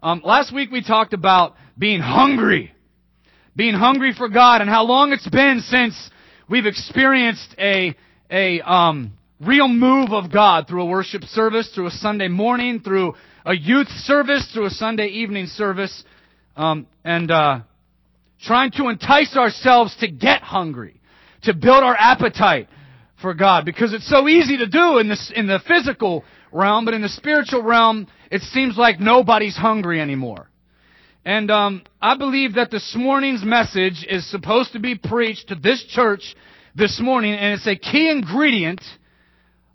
[0.00, 2.72] Um, last week we talked about being hungry,
[3.56, 6.10] being hungry for God, and how long it's been since
[6.48, 7.96] we've experienced a
[8.30, 13.14] a um, real move of God through a worship service, through a Sunday morning, through
[13.44, 16.04] a youth service, through a Sunday evening service,
[16.56, 17.60] um, and uh,
[18.42, 21.00] trying to entice ourselves to get hungry,
[21.42, 22.68] to build our appetite
[23.20, 26.94] for God, because it's so easy to do in this in the physical realm, but
[26.94, 30.48] in the spiritual realm, it seems like nobody's hungry anymore.
[31.24, 35.84] And um, I believe that this morning's message is supposed to be preached to this
[35.84, 36.34] church
[36.74, 38.80] this morning, and it's a key ingredient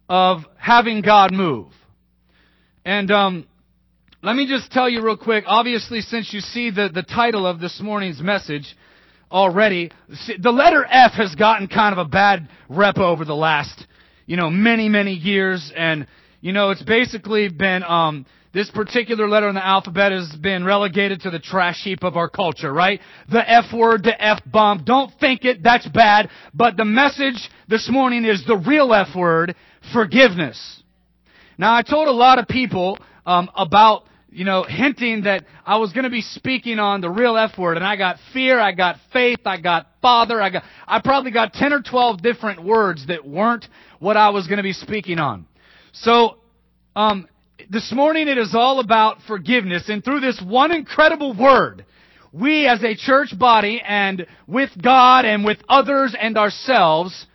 [0.09, 1.67] of having God move.
[2.85, 3.47] And um,
[4.21, 5.43] let me just tell you real quick.
[5.47, 8.75] Obviously, since you see the, the title of this morning's message
[9.33, 9.91] already,
[10.39, 13.87] the letter F has gotten kind of a bad rep over the last,
[14.27, 15.73] you know, many, many years.
[15.75, 16.07] And,
[16.39, 21.21] you know, it's basically been, um, this particular letter in the alphabet has been relegated
[21.21, 23.01] to the trash heap of our culture, right?
[23.31, 24.83] The F word, the F bomb.
[24.85, 26.29] Don't think it, that's bad.
[26.53, 29.55] But the message this morning is the real F word,
[29.91, 30.83] forgiveness.
[31.57, 35.93] Now, I told a lot of people um, about, you know, hinting that I was
[35.93, 38.97] going to be speaking on the real F word, and I got fear, I got
[39.11, 43.25] faith, I got father, I got, I probably got 10 or 12 different words that
[43.25, 43.65] weren't
[43.99, 45.45] what I was going to be speaking on.
[45.93, 46.37] So,
[46.95, 47.27] um,
[47.69, 51.85] this morning it is all about forgiveness, and through this one incredible word,
[52.31, 57.27] we as a church body and with God and with others and ourselves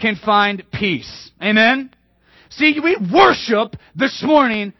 [0.00, 1.30] can find peace.
[1.42, 1.90] Amen?
[2.50, 4.72] See, we worship this morning.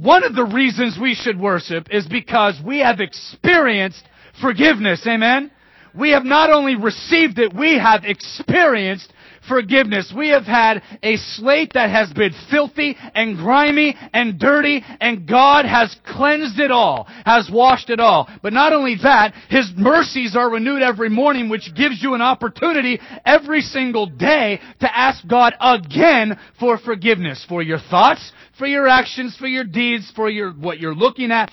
[0.00, 4.02] One of the reasons we should worship is because we have experienced
[4.40, 5.06] forgiveness.
[5.06, 5.50] Amen?
[5.94, 9.12] We have not only received it, we have experienced
[9.48, 10.12] forgiveness.
[10.16, 15.64] We have had a slate that has been filthy and grimy and dirty and God
[15.64, 18.28] has cleansed it all, has washed it all.
[18.42, 23.00] But not only that, His mercies are renewed every morning, which gives you an opportunity
[23.24, 29.36] every single day to ask God again for forgiveness for your thoughts, for your actions,
[29.36, 31.50] for your deeds, for your, what you're looking at.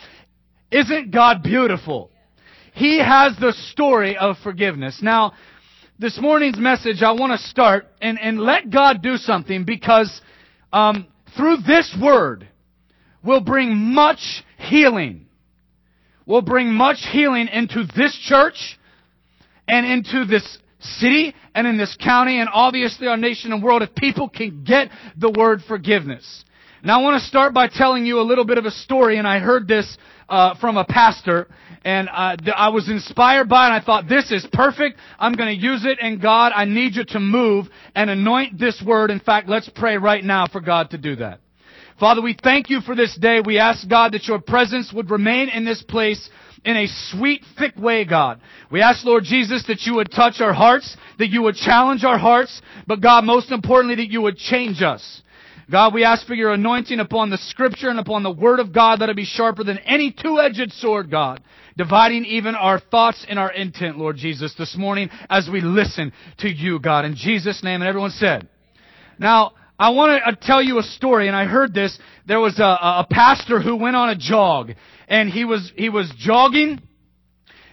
[0.72, 2.12] Isn't God beautiful?
[2.73, 5.00] He has the story of forgiveness.
[5.01, 5.33] Now,
[6.00, 10.22] this morning's message, I want to start and, and let God do something because
[10.72, 12.47] um, through this word
[13.24, 15.25] we'll bring much healing.
[16.25, 18.78] We'll bring much healing into this church
[19.68, 23.96] and into this city and in this county and obviously our nation and world if
[23.96, 26.46] people can get the word forgiveness.
[26.84, 29.28] Now I want to start by telling you a little bit of a story and
[29.28, 29.97] I heard this
[30.29, 31.47] uh, from a pastor
[31.88, 33.69] and uh, I was inspired by it.
[33.69, 34.97] And I thought, this is perfect.
[35.17, 35.99] I'm going to use it.
[36.01, 39.09] And God, I need you to move and anoint this word.
[39.09, 41.39] In fact, let's pray right now for God to do that.
[41.97, 43.41] Father, we thank you for this day.
[43.43, 46.29] We ask God that your presence would remain in this place
[46.65, 48.41] in a sweet, thick way, God.
[48.69, 52.17] We ask, Lord Jesus, that you would touch our hearts, that you would challenge our
[52.17, 55.21] hearts, but God, most importantly, that you would change us.
[55.69, 59.01] God, we ask for your anointing upon the scripture and upon the word of God
[59.01, 61.41] that it be sharper than any two-edged sword, God
[61.78, 66.50] dividing even our thoughts and our intent, Lord Jesus, this morning as we listen to
[66.50, 67.06] you, God.
[67.06, 68.50] In Jesus' name, and everyone said.
[69.19, 71.97] Now, I want to uh, tell you a story, and I heard this.
[72.25, 74.72] There was a, a pastor who went on a jog,
[75.07, 76.81] and he was he was jogging,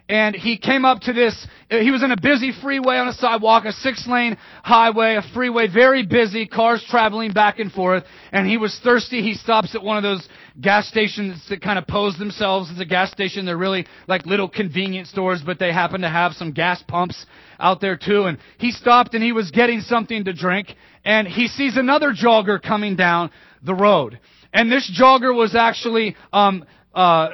[0.08, 1.46] and he came up to this.
[1.70, 5.66] He was in a busy freeway on a sidewalk, a six lane highway, a freeway,
[5.66, 8.04] very busy, cars traveling back and forth.
[8.30, 9.22] And he was thirsty.
[9.22, 10.28] He stops at one of those
[10.60, 13.46] gas stations that kind of pose themselves as a gas station.
[13.46, 17.24] They're really like little convenience stores, but they happen to have some gas pumps
[17.58, 18.24] out there too.
[18.24, 20.68] And he stopped and he was getting something to drink.
[21.02, 23.30] And he sees another jogger coming down
[23.62, 24.20] the road.
[24.52, 27.28] And this jogger was actually um, uh,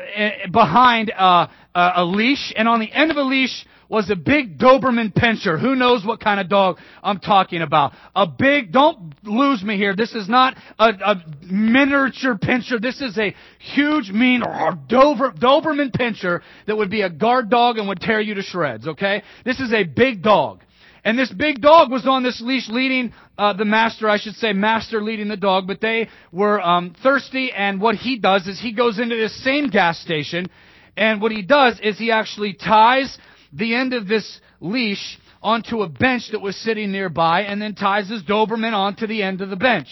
[0.52, 5.12] behind uh, a leash, and on the end of a leash was a big Doberman
[5.12, 5.60] Pinscher.
[5.60, 7.92] Who knows what kind of dog I'm talking about?
[8.14, 9.96] A big, don't lose me here.
[9.96, 12.80] This is not a, a miniature Pinscher.
[12.80, 14.42] This is a huge, mean
[14.86, 18.86] Dober, Doberman Pinscher that would be a guard dog and would tear you to shreds,
[18.86, 19.22] okay?
[19.44, 20.60] This is a big dog.
[21.04, 24.52] And this big dog was on this leash leading uh, the master, I should say,
[24.52, 27.52] master leading the dog, but they were um, thirsty.
[27.52, 30.50] And what he does is he goes into this same gas station,
[30.96, 33.16] and what he does is he actually ties
[33.52, 38.10] the end of this leash onto a bench that was sitting nearby, and then ties
[38.10, 39.88] his Doberman onto the end of the bench.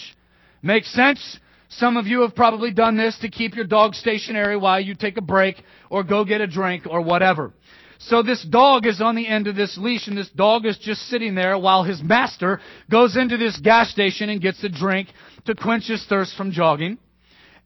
[0.63, 1.39] Makes sense?
[1.71, 5.17] Some of you have probably done this to keep your dog stationary while you take
[5.17, 7.53] a break or go get a drink or whatever.
[7.99, 11.03] So this dog is on the end of this leash and this dog is just
[11.09, 12.61] sitting there while his master
[12.91, 15.09] goes into this gas station and gets a drink
[15.47, 16.99] to quench his thirst from jogging.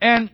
[0.00, 0.30] And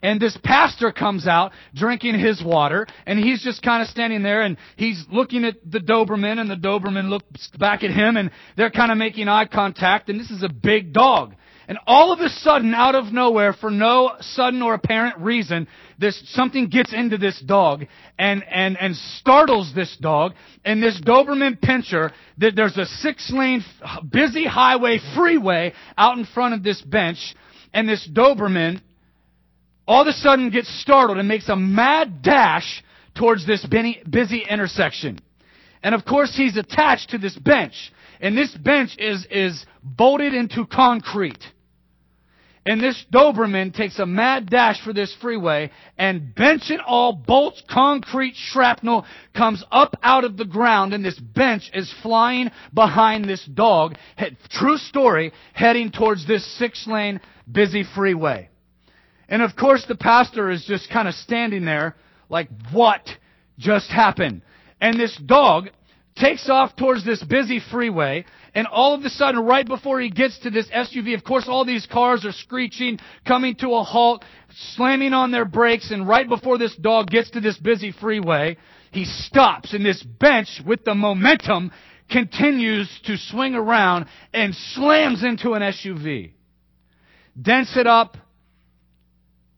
[0.00, 4.42] And this pastor comes out drinking his water, and he's just kind of standing there,
[4.42, 8.70] and he's looking at the Doberman, and the Doberman looks back at him, and they're
[8.70, 11.34] kind of making eye contact, and this is a big dog.
[11.68, 15.68] And all of a sudden, out of nowhere, for no sudden or apparent reason,
[15.98, 17.84] this something gets into this dog
[18.18, 20.32] and and and startles this dog.
[20.64, 23.62] And this Doberman Pinscher, that there's a six-lane
[24.10, 27.34] busy highway freeway out in front of this bench,
[27.74, 28.80] and this Doberman
[29.86, 32.82] all of a sudden gets startled and makes a mad dash
[33.14, 35.18] towards this busy intersection.
[35.82, 37.92] And of course he's attached to this bench.
[38.20, 41.42] And this bench is, is bolted into concrete.
[42.68, 47.62] And this Doberman takes a mad dash for this freeway and bench and all bolts
[47.66, 53.42] concrete shrapnel comes up out of the ground and this bench is flying behind this
[53.46, 53.94] dog.
[54.50, 58.50] True story, heading towards this six lane busy freeway.
[59.30, 61.96] And of course the pastor is just kind of standing there
[62.28, 63.08] like, what
[63.58, 64.42] just happened?
[64.78, 65.70] And this dog
[66.16, 68.26] takes off towards this busy freeway,
[68.58, 71.64] and all of a sudden, right before he gets to this SUV, of course all
[71.64, 74.24] these cars are screeching, coming to a halt,
[74.74, 78.56] slamming on their brakes, and right before this dog gets to this busy freeway,
[78.90, 81.70] he stops, and this bench, with the momentum,
[82.10, 86.32] continues to swing around and slams into an SUV.
[87.40, 88.16] Dents it up,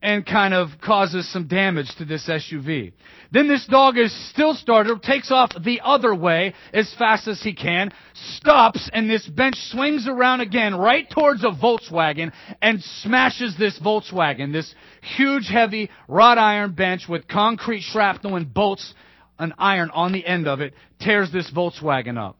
[0.02, 2.92] and kind of causes some damage to this SUV.
[3.32, 7.52] Then this dog is still startled, takes off the other way as fast as he
[7.52, 7.92] can,
[8.36, 12.32] stops, and this bench swings around again right towards a Volkswagen
[12.62, 14.74] and smashes this Volkswagen, this
[15.16, 18.94] huge heavy wrought iron bench with concrete shrapnel and bolts
[19.38, 22.38] and iron on the end of it, tears this Volkswagen up.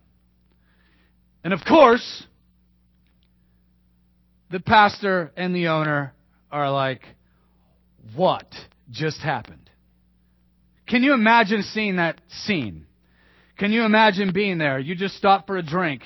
[1.45, 2.25] And of course,
[4.51, 6.15] the pastor and the owner
[6.51, 7.03] are like,
[8.14, 8.52] what
[8.91, 9.70] just happened?
[10.87, 12.87] Can you imagine seeing that scene?
[13.58, 14.79] Can you imagine being there?
[14.79, 16.02] You just stop for a drink,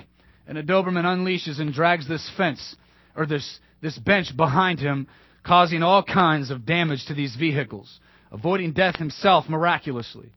[0.46, 2.76] and a Doberman unleashes and drags this fence
[3.16, 5.06] or this, this bench behind him,
[5.44, 8.00] causing all kinds of damage to these vehicles,
[8.32, 10.32] avoiding death himself miraculously.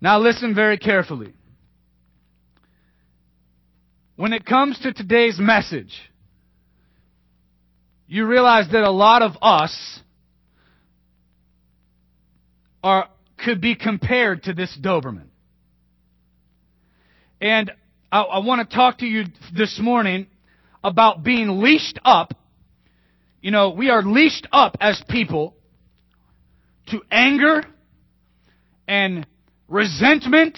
[0.00, 1.34] Now listen very carefully.
[4.14, 5.92] When it comes to today's message,
[8.06, 10.00] you realize that a lot of us
[12.82, 13.08] are,
[13.38, 15.26] could be compared to this Doberman.
[17.40, 17.72] And
[18.10, 19.24] I, I want to talk to you
[19.54, 20.26] this morning
[20.82, 22.34] about being leashed up.
[23.40, 25.54] You know, we are leashed up as people
[26.88, 27.64] to anger
[28.88, 29.26] and
[29.68, 30.56] resentment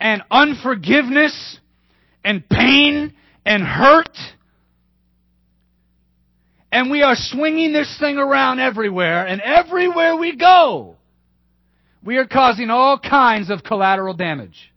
[0.00, 1.58] and unforgiveness
[2.24, 4.16] and pain and hurt.
[6.70, 10.96] And we are swinging this thing around everywhere, and everywhere we go,
[12.04, 14.72] we are causing all kinds of collateral damage.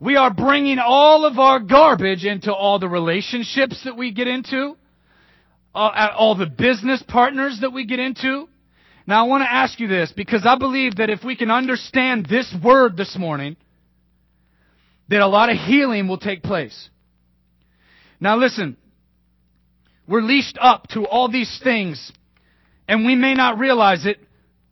[0.00, 4.76] We are bringing all of our garbage into all the relationships that we get into,
[5.74, 8.48] uh, all the business partners that we get into.
[9.06, 12.26] Now I want to ask you this because I believe that if we can understand
[12.26, 13.56] this word this morning,
[15.08, 16.90] that a lot of healing will take place.
[18.18, 18.76] Now listen,
[20.08, 22.12] we're leashed up to all these things
[22.88, 24.18] and we may not realize it,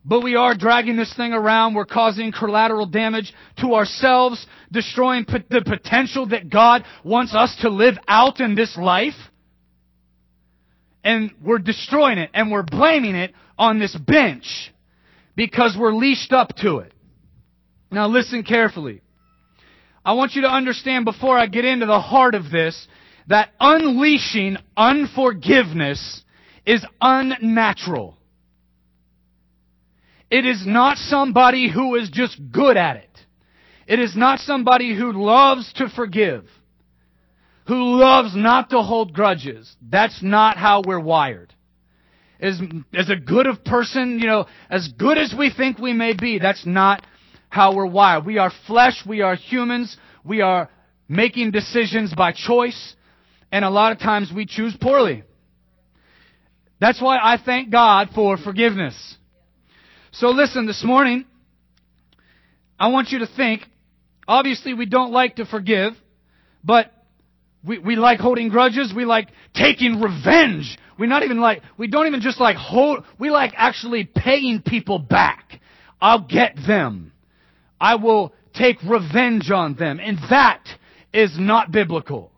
[0.05, 1.73] but we are dragging this thing around.
[1.73, 7.95] We're causing collateral damage to ourselves, destroying the potential that God wants us to live
[8.07, 9.15] out in this life.
[11.03, 14.71] And we're destroying it and we're blaming it on this bench
[15.35, 16.93] because we're leashed up to it.
[17.91, 19.01] Now listen carefully.
[20.03, 22.87] I want you to understand before I get into the heart of this
[23.27, 26.23] that unleashing unforgiveness
[26.63, 28.17] is unnatural.
[30.29, 33.09] It is not somebody who is just good at it.
[33.87, 36.45] It is not somebody who loves to forgive,
[37.67, 39.75] who loves not to hold grudges.
[39.87, 41.53] That's not how we're wired.
[42.39, 42.59] As,
[42.93, 46.39] as a good of person, you know, as good as we think we may be,
[46.39, 47.05] that's not
[47.49, 48.25] how we're wired.
[48.25, 50.69] We are flesh, we are humans, we are
[51.07, 52.95] making decisions by choice,
[53.51, 55.23] and a lot of times we choose poorly.
[56.81, 59.17] That's why I thank God for forgiveness.
[60.19, 61.25] So listen, this morning,
[62.79, 63.63] I want you to think,
[64.25, 65.91] obviously we don't like to forgive,
[66.63, 66.89] but
[67.65, 70.77] we, we like holding grudges, we like taking revenge.
[70.97, 74.99] We not even like, we don't even just like hold, we like actually paying people
[74.99, 75.59] back.
[75.99, 77.11] I'll get them.
[77.81, 79.99] I will take revenge on them.
[79.99, 80.63] And that
[81.11, 82.31] is not biblical.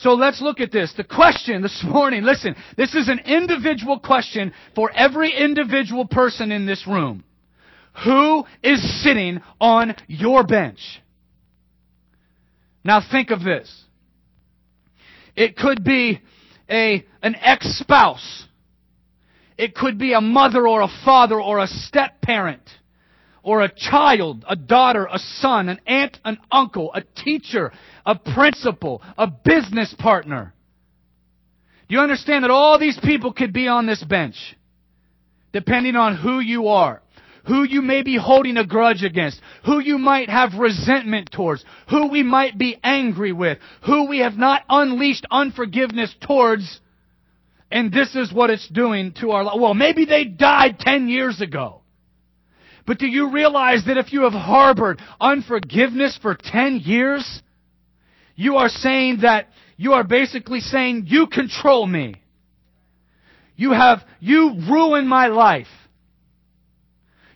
[0.00, 0.92] So let's look at this.
[0.96, 6.66] The question this morning, listen, this is an individual question for every individual person in
[6.66, 7.24] this room.
[8.04, 10.80] Who is sitting on your bench?
[12.84, 13.84] Now think of this.
[15.34, 16.20] It could be
[16.68, 18.44] a, an ex-spouse.
[19.56, 22.62] It could be a mother or a father or a step parent
[23.46, 27.72] or a child, a daughter, a son, an aunt, an uncle, a teacher,
[28.04, 30.52] a principal, a business partner.
[31.88, 34.34] Do you understand that all these people could be on this bench?
[35.52, 37.00] Depending on who you are,
[37.46, 42.08] who you may be holding a grudge against, who you might have resentment towards, who
[42.08, 46.80] we might be angry with, who we have not unleashed unforgiveness towards,
[47.70, 49.60] and this is what it's doing to our life.
[49.60, 51.82] Well, maybe they died 10 years ago.
[52.86, 57.42] But do you realize that if you have harbored unforgiveness for 10 years,
[58.36, 62.14] you are saying that you are basically saying, you control me.
[63.56, 65.66] You have, you ruined my life.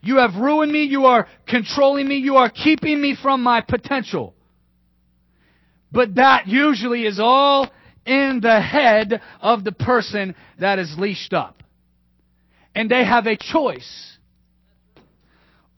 [0.03, 0.85] You have ruined me.
[0.85, 2.17] You are controlling me.
[2.17, 4.35] You are keeping me from my potential.
[5.91, 7.69] But that usually is all
[8.07, 11.63] in the head of the person that is leashed up.
[12.75, 14.10] And they have a choice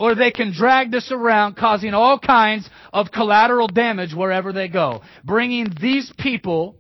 [0.02, 5.00] or they can drag this around, causing all kinds of collateral damage wherever they go.
[5.22, 6.74] Bringing these people,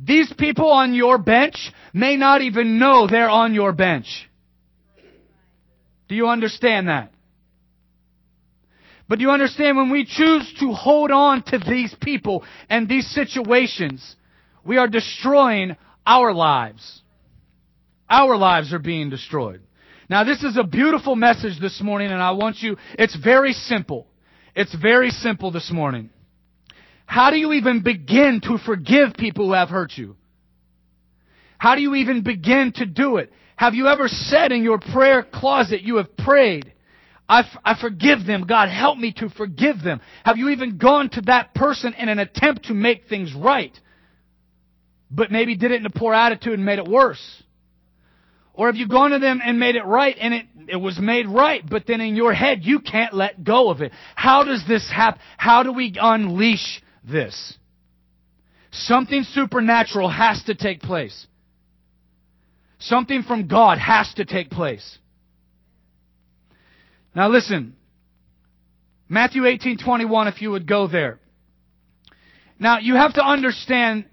[0.00, 4.28] these people on your bench may not even know they're on your bench.
[6.08, 7.12] Do you understand that?
[9.08, 13.06] But do you understand when we choose to hold on to these people and these
[13.06, 14.16] situations,
[14.64, 17.00] we are destroying our lives.
[18.10, 19.60] Our lives are being destroyed.
[20.08, 24.06] Now this is a beautiful message this morning and I want you, it's very simple.
[24.54, 26.10] It's very simple this morning.
[27.06, 30.16] How do you even begin to forgive people who have hurt you?
[31.58, 33.32] How do you even begin to do it?
[33.56, 36.72] Have you ever said in your prayer closet, you have prayed,
[37.28, 38.46] I, f- I forgive them.
[38.46, 40.00] God, help me to forgive them.
[40.24, 43.76] Have you even gone to that person in an attempt to make things right?
[45.10, 47.42] But maybe did it in a poor attitude and made it worse?
[48.56, 51.28] Or have you gone to them and made it right and it, it was made
[51.28, 53.92] right, but then in your head you can't let go of it?
[54.14, 55.20] How does this happen?
[55.36, 57.58] How do we unleash this?
[58.72, 61.26] Something supernatural has to take place.
[62.78, 64.98] Something from God has to take place.
[67.14, 67.76] Now listen.
[69.08, 71.20] Matthew 18:21 if you would go there.
[72.58, 74.06] Now you have to understand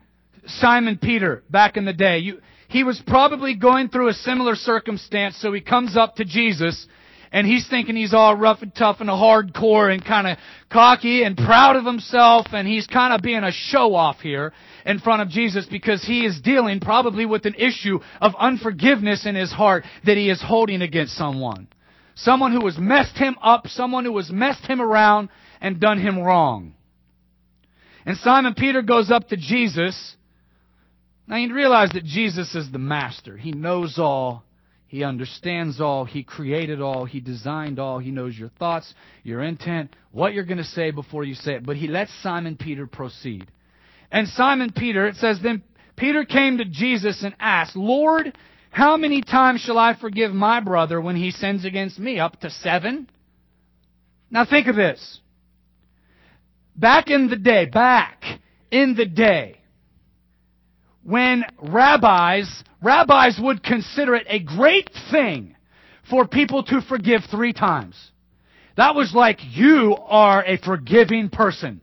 [0.46, 2.20] Simon Peter back in the day.
[2.20, 2.42] You
[2.74, 6.88] he was probably going through a similar circumstance, so he comes up to Jesus
[7.32, 10.40] and he's thinking he's all rough and tough and a hardcore and kind of
[10.72, 14.54] cocky and proud of himself and he's kind of being a show off here
[14.88, 19.36] in front of Jesus because he is dealing probably with an issue of unforgiveness in
[19.36, 21.68] his heart that he is holding against someone.
[22.16, 25.30] Someone who has messed him up, someone who has messed him around
[25.62, 26.74] and done him wrong.
[28.04, 30.16] And Simon Peter goes up to Jesus
[31.28, 33.38] now you realize that Jesus is the master.
[33.38, 34.44] He knows all.
[34.88, 36.06] He understands all.
[36.06, 37.06] He created all.
[37.06, 37.98] He designed all.
[37.98, 41.66] He knows your thoughts, your intent, what you're going to say before you say it.
[41.66, 43.48] But he lets Simon Peter proceed.
[44.12, 45.64] And Simon Peter, it says, then
[45.96, 48.38] Peter came to Jesus and asked, Lord,
[48.70, 52.20] how many times shall I forgive my brother when he sins against me?
[52.20, 53.10] Up to seven?
[54.30, 55.20] Now think of this.
[56.76, 58.24] Back in the day, back
[58.72, 59.63] in the day,
[61.04, 65.56] when rabbis, rabbis would consider it a great thing
[66.10, 67.96] for people to forgive three times.
[68.76, 71.82] That was like, you are a forgiving person.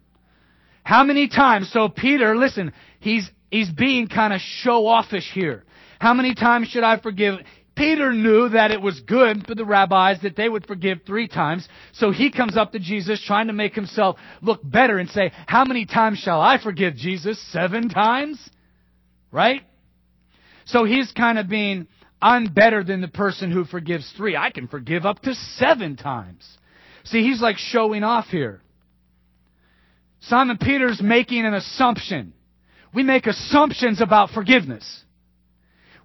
[0.83, 1.71] How many times?
[1.73, 5.65] So Peter, listen, he's, he's being kind of show offish here.
[6.01, 7.37] How many times should I forgive?
[7.77, 11.69] Peter knew that it was good for the rabbis that they would forgive three times.
[11.93, 15.65] So he comes up to Jesus trying to make himself look better and say, how
[15.65, 17.41] many times shall I forgive Jesus?
[17.53, 18.51] Seven times?
[19.33, 19.63] Right?
[20.67, 21.87] So he's kind of being,
[22.21, 24.37] I'm better than the person who forgives three.
[24.37, 26.47] I can forgive up to seven times.
[27.05, 28.61] See, he's like showing off here.
[30.21, 32.35] Simon Peter's making an assumption.
[32.95, 35.05] We make assumptions about forgiveness.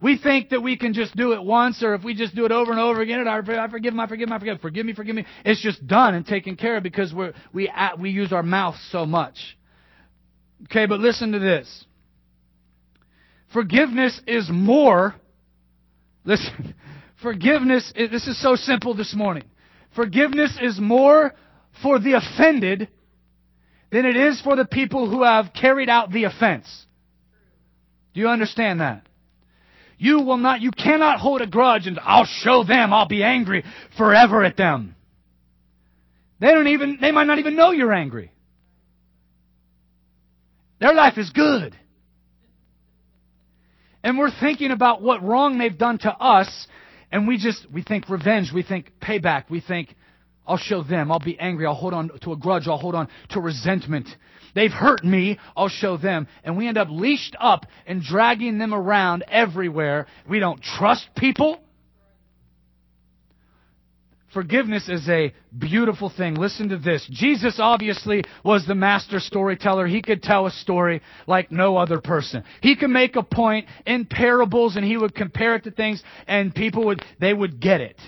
[0.01, 2.51] We think that we can just do it once, or if we just do it
[2.51, 4.94] over and over again, I forgive him, I forgive him, I forgive him, forgive me,
[4.94, 5.25] forgive me.
[5.44, 9.05] It's just done and taken care of because we're, we, we use our mouth so
[9.05, 9.36] much.
[10.65, 11.86] Okay, but listen to this.
[13.55, 15.15] Forgiveness is more.
[16.25, 16.75] Listen,
[17.21, 19.43] forgiveness, is, this is so simple this morning.
[19.95, 21.33] Forgiveness is more
[21.81, 22.89] for the offended
[23.93, 26.67] than it is for the people who have carried out the offense.
[28.13, 29.07] Do you understand that?
[29.97, 33.63] You will not, you cannot hold a grudge and I'll show them, I'll be angry
[33.97, 34.97] forever at them.
[36.41, 38.33] They don't even, they might not even know you're angry.
[40.81, 41.74] Their life is good.
[44.05, 46.67] And we're thinking about what wrong they've done to us,
[47.12, 49.95] and we just, we think revenge, we think payback, we think,
[50.45, 53.07] I'll show them, I'll be angry, I'll hold on to a grudge, I'll hold on
[53.29, 54.07] to resentment.
[54.53, 56.27] They've hurt me, I'll show them.
[56.43, 60.05] And we end up leashed up and dragging them around everywhere.
[60.29, 61.59] We don't trust people.
[64.34, 66.36] Forgiveness is a beautiful thing.
[66.36, 67.08] Listen to this.
[67.10, 69.88] Jesus obviously was the master storyteller.
[69.88, 72.44] He could tell a story like no other person.
[72.62, 76.53] He could make a point in parables and he would compare it to things and
[76.53, 78.00] people would, they would get it.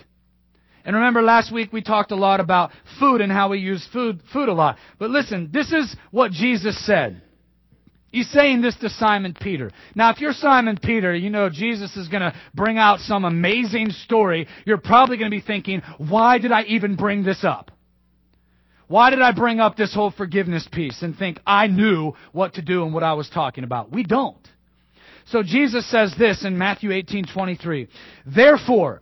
[0.84, 4.22] And remember last week we talked a lot about food and how we use food,
[4.34, 4.78] food a lot.
[5.00, 7.22] But listen, this is what Jesus said.
[8.12, 9.72] He's saying this to Simon Peter.
[9.94, 13.90] Now, if you're Simon Peter, you know Jesus is going to bring out some amazing
[13.92, 14.48] story.
[14.66, 17.72] You're probably going to be thinking, why did I even bring this up?
[18.88, 22.62] Why did I bring up this whole forgiveness piece and think I knew what to
[22.62, 23.92] do and what I was talking about?
[23.92, 24.48] We don't.
[25.26, 27.90] So Jesus says this in Matthew 18:23.
[28.26, 29.02] Therefore,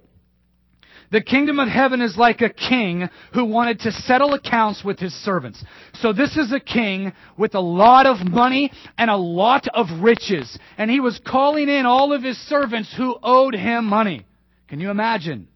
[1.16, 5.14] the kingdom of heaven is like a king who wanted to settle accounts with his
[5.14, 5.64] servants.
[5.94, 10.60] So this is a king with a lot of money and a lot of riches.
[10.78, 14.26] And he was calling in all of his servants who owed him money.
[14.68, 15.48] Can you imagine?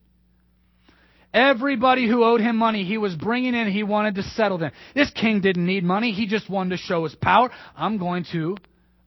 [1.33, 4.71] Everybody who owed him money, he was bringing in, he wanted to settle them.
[4.95, 7.51] This king didn't need money, he just wanted to show his power.
[7.75, 8.55] I'm going to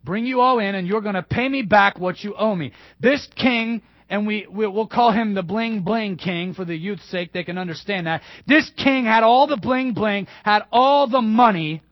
[0.04, 2.72] bring you all in and you're going to pay me back what you owe me.
[3.00, 3.80] This king
[4.12, 7.32] and we, we'll call him the bling bling king for the youth's sake.
[7.32, 8.20] They can understand that.
[8.46, 11.82] This king had all the bling bling, had all the money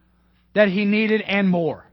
[0.55, 1.87] that he needed and more.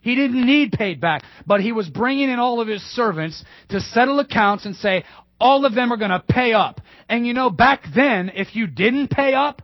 [0.00, 3.82] He didn't need paid back, but he was bringing in all of his servants to
[3.82, 5.04] settle accounts and say,
[5.38, 6.80] all of them are going to pay up.
[7.06, 9.60] And you know, back then, if you didn't pay up,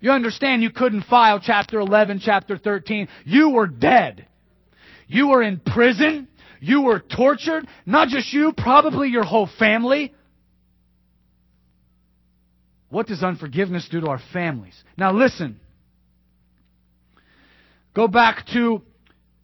[0.00, 3.06] you understand you couldn't file chapter 11, chapter 13.
[3.24, 4.26] You were dead.
[5.06, 6.26] You were in prison.
[6.60, 7.66] You were tortured.
[7.86, 10.14] Not just you, probably your whole family.
[12.90, 14.74] What does unforgiveness do to our families?
[14.96, 15.58] Now listen.
[17.94, 18.82] Go back to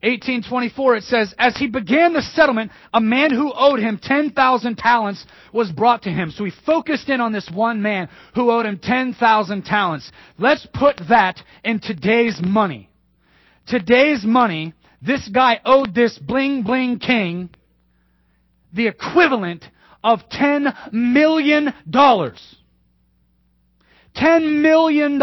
[0.03, 0.97] 1824.
[0.97, 5.73] It says, As he began the settlement, a man who owed him 10,000 talents was
[5.73, 6.31] brought to him.
[6.31, 10.11] So he focused in on this one man who owed him 10,000 talents.
[10.39, 12.91] Let's put that in today's money.
[13.67, 14.75] Today's money
[15.07, 17.51] this guy owed this bling bling king
[18.73, 19.65] the equivalent
[20.05, 21.73] of $10 million.
[21.93, 22.43] $10
[24.63, 25.23] million.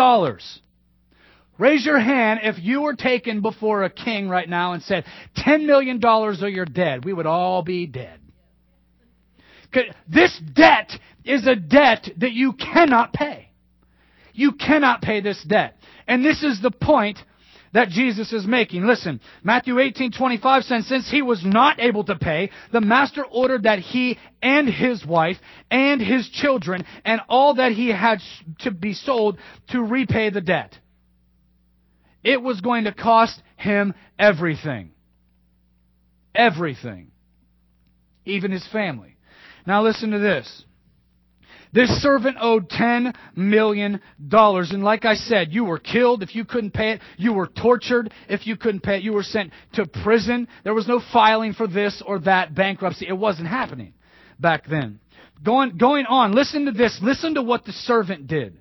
[1.57, 5.05] Raise your hand if you were taken before a king right now and said,
[5.37, 7.05] $10 million or you're dead.
[7.05, 8.19] We would all be dead.
[10.07, 10.91] This debt
[11.23, 13.49] is a debt that you cannot pay.
[14.33, 15.77] You cannot pay this debt.
[16.07, 17.19] And this is the point
[17.73, 18.85] that Jesus is making.
[18.85, 23.79] Listen, Matthew 18:25 says, since he was not able to pay, the master ordered that
[23.79, 25.37] he and his wife
[25.69, 28.19] and his children and all that he had
[28.59, 29.37] to be sold
[29.69, 30.77] to repay the debt.
[32.23, 34.91] It was going to cost him everything.
[36.33, 37.11] Everything.
[38.25, 39.17] Even his family.
[39.65, 40.65] Now listen to this.
[41.73, 43.99] This servant owed $10 million.
[44.31, 47.01] And like I said, you were killed if you couldn't pay it.
[47.17, 49.03] You were tortured if you couldn't pay it.
[49.03, 50.47] You were sent to prison.
[50.63, 53.07] There was no filing for this or that bankruptcy.
[53.07, 53.93] It wasn't happening
[54.39, 54.99] back then.
[55.43, 56.97] Going, going on, listen to this.
[57.01, 58.57] Listen to what the servant did.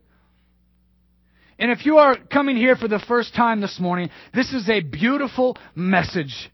[1.58, 4.80] And if you are coming here for the first time this morning, this is a
[4.80, 6.50] beautiful message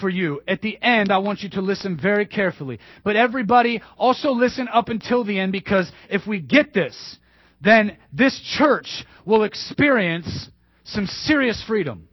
[0.00, 0.40] for you.
[0.46, 2.78] At the end, I want you to listen very carefully.
[3.04, 7.18] But everybody also listen up until the end because if we get this,
[7.60, 10.48] then this church will experience
[10.84, 12.08] some serious freedom.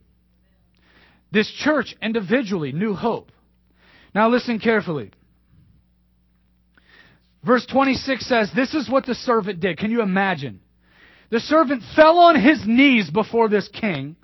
[1.32, 3.32] This church individually, new hope.
[4.16, 5.12] Now listen carefully.
[7.44, 9.78] Verse 26 says, This is what the servant did.
[9.78, 10.60] Can you imagine?
[11.30, 14.16] The servant fell on his knees before this king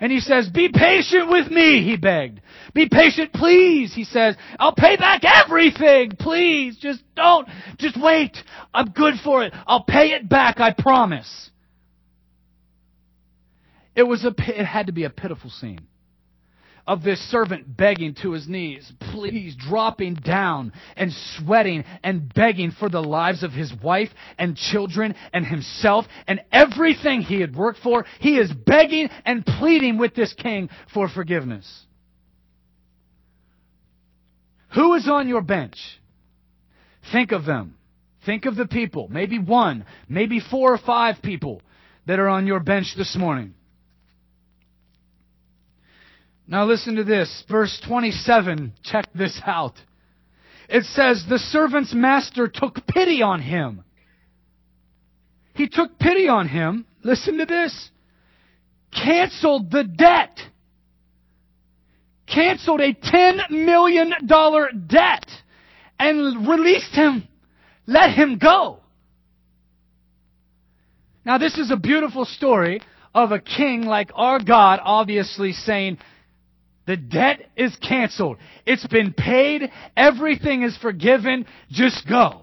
[0.00, 2.40] and he says, be patient with me, he begged.
[2.74, 4.34] Be patient, please, he says.
[4.58, 6.78] I'll pay back everything, please.
[6.78, 7.46] Just don't,
[7.78, 8.36] just wait.
[8.72, 9.52] I'm good for it.
[9.66, 11.50] I'll pay it back, I promise.
[13.94, 15.86] It was a, it had to be a pitiful scene
[16.90, 22.88] of this servant begging to his knees, please, dropping down and sweating and begging for
[22.88, 28.04] the lives of his wife and children and himself and everything he had worked for.
[28.18, 31.86] He is begging and pleading with this king for forgiveness.
[34.74, 35.78] Who is on your bench?
[37.12, 37.76] Think of them.
[38.26, 39.06] Think of the people.
[39.08, 41.62] Maybe one, maybe four or five people
[42.08, 43.54] that are on your bench this morning.
[46.50, 47.44] Now listen to this.
[47.48, 48.72] Verse 27.
[48.82, 49.74] Check this out.
[50.68, 53.84] It says, the servant's master took pity on him.
[55.54, 56.86] He took pity on him.
[57.04, 57.90] Listen to this.
[58.92, 60.38] Canceled the debt.
[62.26, 64.12] Canceled a $10 million
[64.86, 65.26] debt
[65.98, 67.28] and released him.
[67.86, 68.80] Let him go.
[71.24, 72.80] Now this is a beautiful story
[73.14, 75.98] of a king like our God obviously saying,
[76.90, 78.38] the debt is canceled.
[78.66, 79.70] It's been paid.
[79.96, 81.46] Everything is forgiven.
[81.70, 82.42] Just go.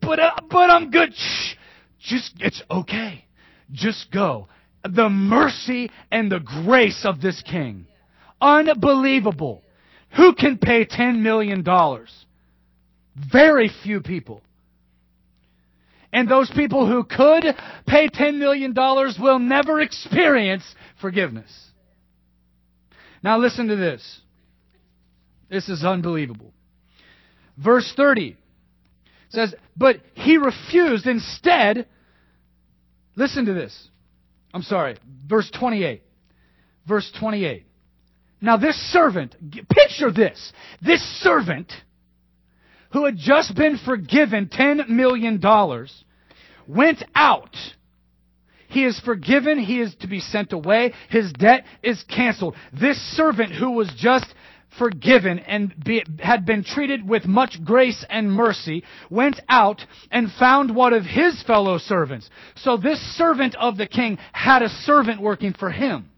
[0.00, 1.12] But, uh, but I'm good.
[1.12, 1.54] Shh.
[1.98, 3.24] Just, it's okay.
[3.72, 4.46] Just go.
[4.88, 7.86] The mercy and the grace of this king.
[8.40, 9.64] Unbelievable.
[10.16, 11.64] Who can pay $10 million?
[13.32, 14.40] Very few people.
[16.12, 17.42] And those people who could
[17.88, 18.72] pay $10 million
[19.20, 20.62] will never experience
[21.00, 21.67] forgiveness.
[23.22, 24.20] Now listen to this.
[25.48, 26.52] This is unbelievable.
[27.56, 28.36] Verse 30
[29.30, 31.86] says, But he refused instead.
[33.16, 33.88] Listen to this.
[34.54, 34.96] I'm sorry.
[35.26, 36.02] Verse 28.
[36.86, 37.66] Verse 28.
[38.40, 39.34] Now this servant,
[39.68, 40.52] picture this.
[40.80, 41.72] This servant
[42.92, 45.40] who had just been forgiven $10 million
[46.66, 47.56] went out
[48.68, 49.58] he is forgiven.
[49.58, 50.92] He is to be sent away.
[51.08, 52.54] His debt is canceled.
[52.72, 54.26] This servant who was just
[54.78, 60.74] forgiven and be, had been treated with much grace and mercy went out and found
[60.74, 62.28] one of his fellow servants.
[62.56, 66.10] So this servant of the king had a servant working for him.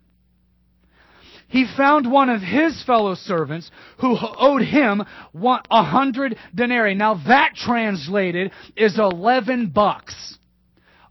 [1.47, 6.95] He found one of his fellow servants who owed him a hundred denarii.
[6.95, 10.39] Now that translated is eleven bucks.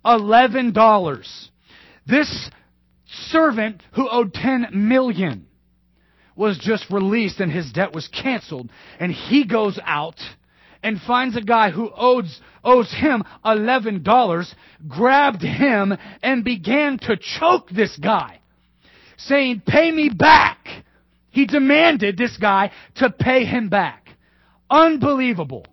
[0.06, 1.50] $11.
[2.06, 2.50] This
[3.06, 5.48] servant who owed 10 million
[6.36, 8.70] was just released and his debt was canceled.
[9.00, 10.20] And he goes out
[10.82, 14.56] and finds a guy who owes, owes him $11,
[14.88, 18.40] grabbed him and began to choke this guy,
[19.18, 20.66] saying, pay me back.
[21.32, 24.08] He demanded this guy to pay him back.
[24.70, 25.66] Unbelievable.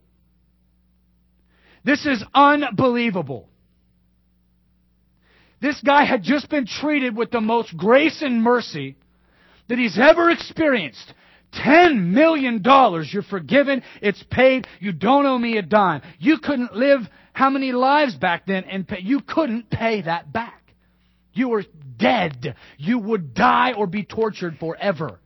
[1.84, 3.48] This is unbelievable.
[5.60, 8.96] This guy had just been treated with the most grace and mercy
[9.68, 11.14] that he's ever experienced.
[11.52, 13.10] Ten million dollars.
[13.12, 13.82] You're forgiven.
[14.02, 14.66] It's paid.
[14.80, 16.02] You don't owe me a dime.
[16.18, 17.00] You couldn't live
[17.32, 19.00] how many lives back then and pay.
[19.00, 20.62] You couldn't pay that back.
[21.32, 21.64] You were
[21.98, 22.56] dead.
[22.76, 25.20] You would die or be tortured forever.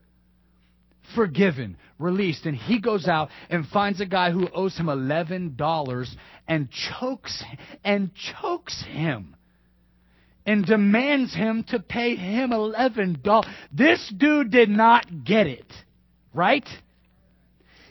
[1.14, 2.46] Forgiven, released.
[2.46, 6.16] And he goes out and finds a guy who owes him $11
[6.46, 7.44] and chokes,
[7.84, 9.36] and chokes him
[10.46, 13.44] and demands him to pay him $11.
[13.72, 15.72] This dude did not get it,
[16.32, 16.68] right?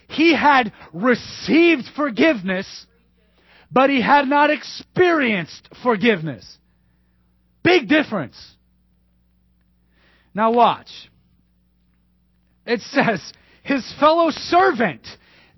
[0.08, 2.86] He had received forgiveness,
[3.70, 6.58] but he had not experienced forgiveness.
[7.62, 8.36] Big difference.
[10.34, 10.90] Now watch.
[12.66, 13.32] It says,
[13.62, 15.06] his fellow servant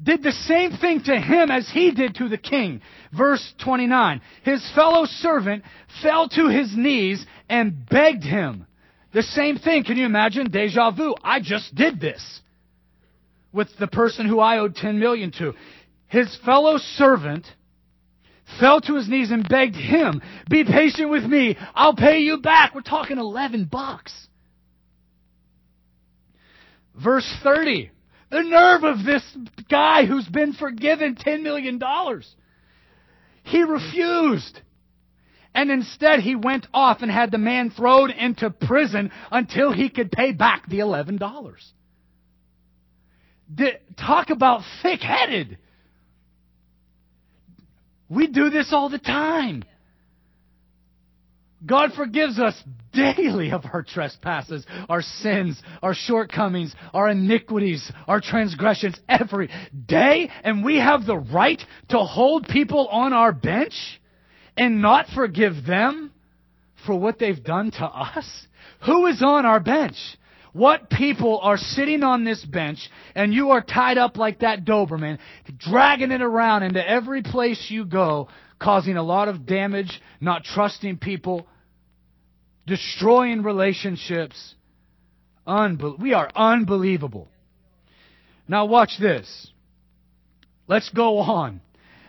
[0.02, 2.80] did the same thing to him as he did to the king.
[3.16, 4.20] Verse 29.
[4.42, 5.64] His fellow servant
[6.02, 8.66] fell to his knees and begged him.
[9.14, 9.84] The same thing.
[9.84, 10.50] Can you imagine?
[10.50, 11.14] Deja vu.
[11.22, 12.40] I just did this
[13.52, 15.54] with the person who I owed 10 million to.
[16.08, 17.46] His fellow servant
[18.58, 21.56] fell to his knees and begged him, be patient with me.
[21.74, 22.74] I'll pay you back.
[22.74, 24.12] We're talking 11 bucks.
[26.94, 27.90] Verse 30.
[28.32, 29.22] The nerve of this
[29.68, 31.78] guy who's been forgiven $10 million.
[33.42, 34.58] He refused.
[35.54, 40.10] And instead he went off and had the man thrown into prison until he could
[40.10, 41.20] pay back the $11.
[43.98, 45.58] talk about thick-headed.
[48.08, 49.62] We do this all the time.
[51.64, 52.60] God forgives us
[52.92, 59.48] daily of our trespasses, our sins, our shortcomings, our iniquities, our transgressions every
[59.86, 60.30] day.
[60.42, 63.74] And we have the right to hold people on our bench
[64.56, 66.12] and not forgive them
[66.86, 68.46] for what they've done to us?
[68.86, 69.96] Who is on our bench?
[70.52, 72.78] What people are sitting on this bench
[73.14, 75.18] and you are tied up like that Doberman,
[75.56, 80.98] dragging it around into every place you go, causing a lot of damage, not trusting
[80.98, 81.46] people,
[82.66, 84.54] destroying relationships.
[85.46, 87.28] We are unbelievable.
[88.46, 89.50] Now watch this.
[90.68, 91.60] Let's go on.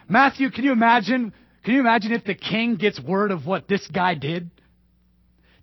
[0.08, 1.34] Matthew, can you imagine?
[1.64, 4.52] Can you imagine if the king gets word of what this guy did?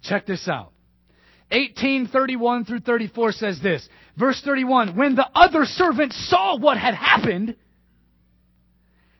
[0.02, 0.72] Check this out.
[1.50, 3.88] 1831 through 34 says this.
[4.16, 7.56] Verse 31, when the other servants saw what had happened,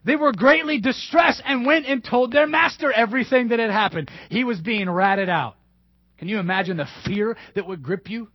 [0.04, 4.10] they were greatly distressed and went and told their master everything that had happened.
[4.30, 5.56] He was being ratted out.
[6.20, 8.28] Can you imagine the fear that would grip you?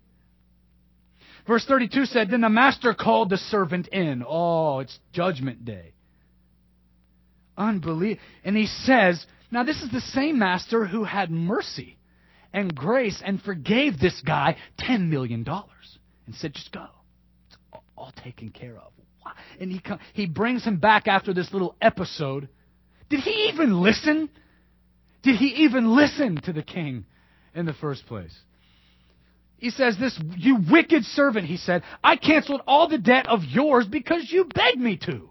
[1.46, 4.26] Verse 32 said, Then the master called the servant in.
[4.28, 5.94] Oh, it's judgment day.
[7.56, 8.26] Unbelievable.
[8.44, 12.00] And he says, Now this is the same master who had mercy
[12.52, 16.88] and grace and forgave this guy $10 million and said, Just go.
[17.50, 17.58] It's
[17.96, 18.94] all taken care of.
[19.60, 19.82] And he,
[20.14, 22.50] he brings him back after this little episode.
[23.12, 24.32] Did he even listen?
[25.22, 27.06] Did he even listen to the king
[27.56, 28.38] in the first place?
[29.58, 33.88] He says, This, you wicked servant, he said, I canceled all the debt of yours
[33.88, 35.30] because you begged me to.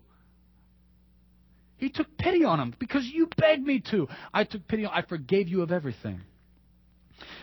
[1.76, 4.08] He took pity on him because you begged me to.
[4.32, 6.22] I took pity on I forgave you of everything.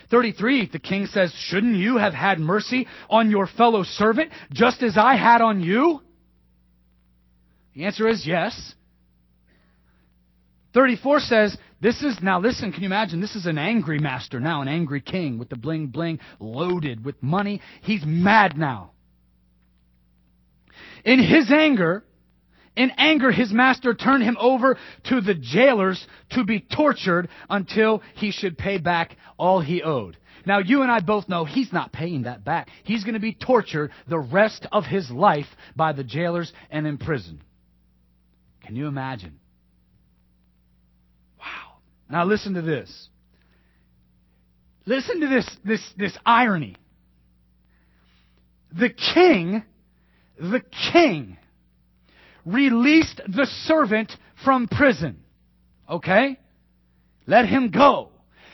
[0.10, 4.98] 33, the king says, Shouldn't you have had mercy on your fellow servant just as
[4.98, 6.02] I had on you?
[7.76, 8.74] The answer is yes.
[10.74, 13.20] 34 says, this is, now listen, can you imagine?
[13.20, 17.22] This is an angry master now, an angry king with the bling bling loaded with
[17.22, 17.62] money.
[17.82, 18.92] He's mad now.
[21.04, 22.04] In his anger,
[22.76, 24.78] in anger, his master turned him over
[25.10, 30.18] to the jailers to be tortured until he should pay back all he owed.
[30.46, 32.70] Now, you and I both know he's not paying that back.
[32.84, 36.98] He's going to be tortured the rest of his life by the jailers and in
[36.98, 37.42] prison.
[38.66, 39.41] Can you imagine?
[42.12, 43.10] Now listen to this.
[44.86, 46.76] Listen to this, this, this irony.
[48.74, 49.64] The king,
[50.38, 51.38] the king
[52.46, 54.12] released the servant
[54.44, 55.24] from prison.
[55.90, 56.38] Okay?
[57.28, 58.10] Let him go.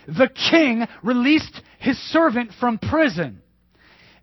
[0.07, 3.41] The king released his servant from prison.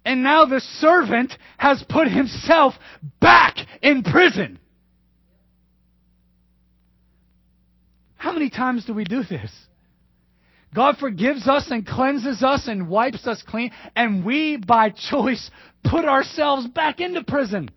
[0.05, 2.75] And now the servant has put himself
[3.21, 4.61] back in prison.
[8.35, 9.51] Many times do we do this?
[10.75, 15.51] God forgives us and cleanses us and wipes us clean, and we, by choice,
[15.85, 17.71] put ourselves back into prison.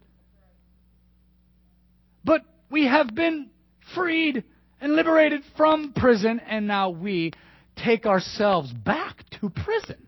[2.23, 2.41] But
[2.71, 3.51] we have been
[3.93, 4.43] freed
[4.81, 7.31] and liberated from prison, and now we
[7.75, 10.07] take ourselves back to prison.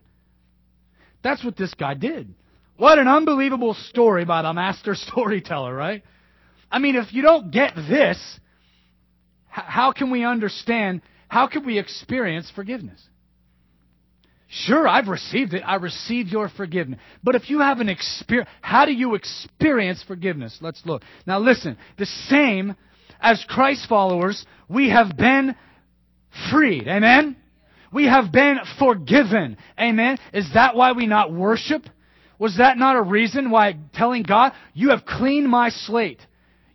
[1.22, 2.34] That's what this guy did.
[2.76, 6.02] What an unbelievable story by the master storyteller, right?
[6.70, 8.39] I mean, if you don't get this,
[9.50, 13.00] how can we understand, how can we experience forgiveness?
[14.48, 15.62] Sure, I've received it.
[15.64, 16.98] I received your forgiveness.
[17.22, 20.58] But if you have an experience, how do you experience forgiveness?
[20.60, 21.02] Let's look.
[21.24, 22.74] Now listen, the same
[23.20, 25.54] as Christ followers, we have been
[26.50, 26.88] freed.
[26.88, 27.36] Amen?
[27.92, 29.56] We have been forgiven.
[29.78, 30.18] Amen?
[30.32, 31.82] Is that why we not worship?
[32.38, 36.20] Was that not a reason why telling God, you have cleaned my slate?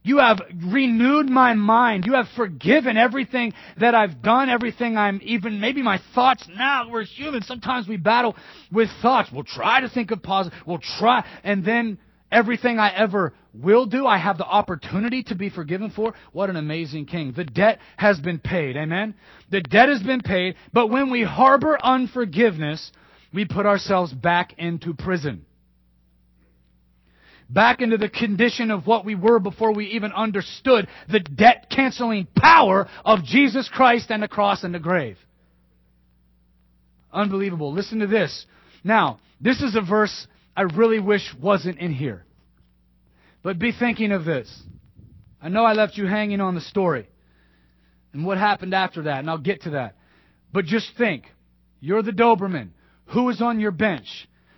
[0.05, 2.05] You have renewed my mind.
[2.05, 6.91] You have forgiven everything that I've done, everything I'm even, maybe my thoughts now.
[6.91, 7.41] We're human.
[7.41, 8.35] Sometimes we battle
[8.71, 9.31] with thoughts.
[9.33, 10.59] We'll try to think of positive.
[10.67, 11.25] We'll try.
[11.43, 11.97] And then
[12.31, 16.13] everything I ever will do, I have the opportunity to be forgiven for.
[16.33, 17.33] What an amazing king.
[17.35, 18.77] The debt has been paid.
[18.77, 19.15] Amen?
[19.49, 20.53] The debt has been paid.
[20.71, 22.91] But when we harbor unforgiveness,
[23.33, 25.47] we put ourselves back into prison
[27.49, 32.27] back into the condition of what we were before we even understood the debt canceling
[32.35, 35.17] power of Jesus Christ and the cross and the grave.
[37.13, 37.73] Unbelievable.
[37.73, 38.45] Listen to this.
[38.83, 42.25] Now, this is a verse I really wish wasn't in here.
[43.43, 44.51] But be thinking of this.
[45.41, 47.07] I know I left you hanging on the story
[48.13, 49.95] and what happened after that, and I'll get to that.
[50.51, 51.25] But just think.
[51.81, 52.69] You're the Doberman.
[53.07, 54.07] Who is on your bench?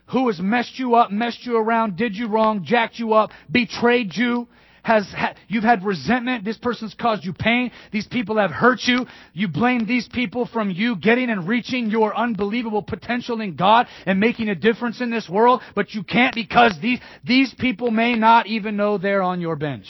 [0.07, 4.15] Who has messed you up, messed you around, did you wrong, jacked you up, betrayed
[4.15, 4.47] you,
[4.87, 6.45] has ha- you've had resentment.
[6.45, 7.71] This person's caused you pain.
[7.91, 9.05] These people have hurt you.
[9.33, 14.17] You blame these people from you getting and reaching your unbelievable potential in God and
[14.17, 18.47] making a difference in this world, but you can't because these these people may not
[18.47, 19.87] even know they're on your bench.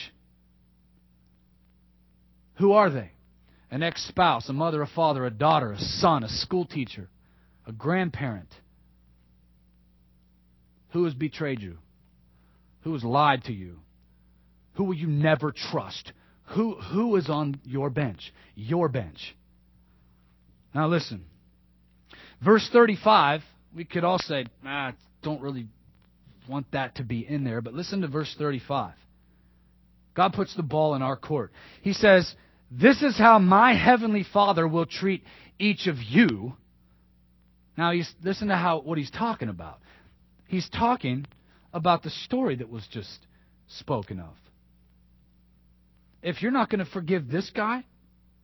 [2.55, 3.11] Who are they?
[3.69, 7.07] An ex-spouse, a mother, a father, a daughter, a son, a school teacher,
[7.67, 8.49] a grandparent
[10.89, 11.77] who has betrayed you?
[12.81, 13.79] Who has lied to you?
[14.73, 16.13] Who will you never trust?
[16.55, 18.33] Who, who is on your bench?
[18.55, 19.35] Your bench.
[20.73, 21.25] Now listen.
[22.43, 23.41] Verse 35,
[23.75, 25.67] we could all say, ah, don't really
[26.47, 28.93] want that to be in there, but listen to verse 35.
[30.15, 31.51] God puts the ball in our court.
[31.81, 32.33] He says,
[32.71, 35.23] This is how my heavenly Father will treat
[35.59, 36.53] each of you.
[37.77, 39.79] Now, he's, listen to how, what he's talking about.
[40.47, 41.25] He's talking
[41.73, 43.19] about the story that was just
[43.67, 44.33] spoken of.
[46.21, 47.83] If you're not going to forgive this guy,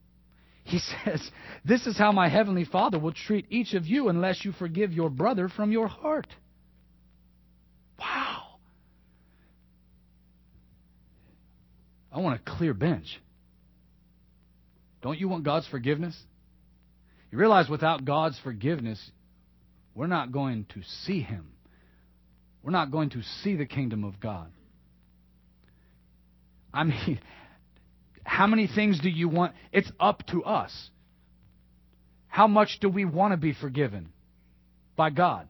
[0.64, 1.22] he says,
[1.66, 5.10] This is how my heavenly Father will treat each of you unless you forgive your
[5.10, 6.28] brother from your heart.
[8.00, 8.44] Wow.
[12.12, 13.20] I want a clear bench.
[15.02, 16.18] Don't you want God's forgiveness?
[17.32, 19.00] You realize without God's forgiveness,
[19.96, 21.53] we're not going to see Him.
[22.64, 24.50] We're not going to see the kingdom of God.
[26.74, 27.20] I mean,
[28.24, 29.54] how many things do you want?
[29.72, 30.90] It's up to us.
[32.28, 34.10] How much do we want to be forgiven
[34.96, 35.48] by God?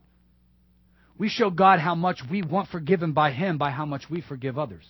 [1.18, 4.58] We show God how much we want forgiven by Him by how much we forgive
[4.58, 4.84] others.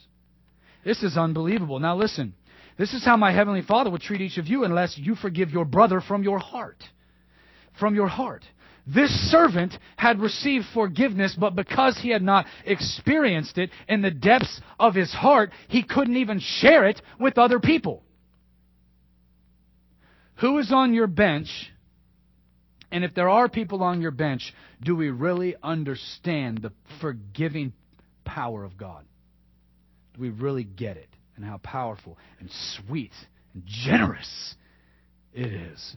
[0.84, 1.80] This is unbelievable.
[1.80, 2.34] Now listen.
[2.78, 5.66] This is how my Heavenly Father would treat each of you unless you forgive your
[5.66, 6.82] brother from your heart.
[7.80, 8.44] From your heart.
[8.86, 14.60] This servant had received forgiveness, but because he had not experienced it in the depths
[14.80, 18.04] of his heart, he couldn't even share it with other people.
[20.36, 21.48] Who is on your bench?
[22.91, 27.74] And if there are people on your bench, do we really understand the forgiving
[28.26, 29.06] power of God?
[30.13, 31.10] Do we really get it?
[31.36, 33.13] And how powerful and sweet
[33.54, 34.56] and generous
[35.34, 35.96] it is.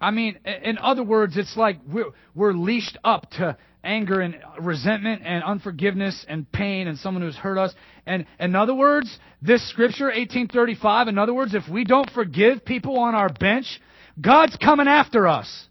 [0.00, 5.22] I mean, in other words, it's like we're, we're leashed up to anger and resentment
[5.24, 7.74] and unforgiveness and pain and someone who's hurt us.
[8.06, 12.98] And in other words, this scripture, 1835, in other words, if we don't forgive people
[12.98, 13.80] on our bench,
[14.20, 15.66] God's coming after us.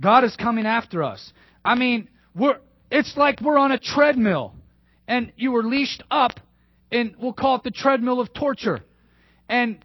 [0.00, 1.32] God is coming after us.
[1.64, 2.58] I mean, we're,
[2.90, 4.54] it's like we're on a treadmill
[5.06, 6.40] and you were leashed up
[6.90, 8.80] in, we'll call it the treadmill of torture.
[9.48, 9.84] And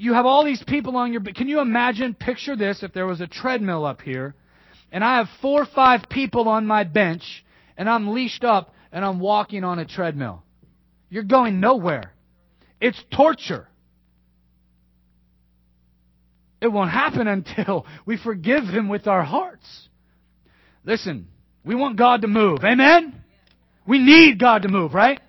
[0.00, 1.20] you have all these people on your.
[1.20, 2.14] Can you imagine?
[2.14, 4.34] Picture this: if there was a treadmill up here,
[4.90, 7.44] and I have four or five people on my bench,
[7.76, 10.42] and I'm leashed up, and I'm walking on a treadmill.
[11.10, 12.14] You're going nowhere.
[12.80, 13.68] It's torture.
[16.62, 19.88] It won't happen until we forgive Him with our hearts.
[20.82, 21.28] Listen,
[21.62, 22.60] we want God to move.
[22.64, 23.22] Amen?
[23.86, 25.20] We need God to move, right?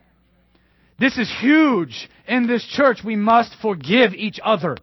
[1.02, 2.08] This is huge.
[2.28, 4.78] In this church, we must forgive each other.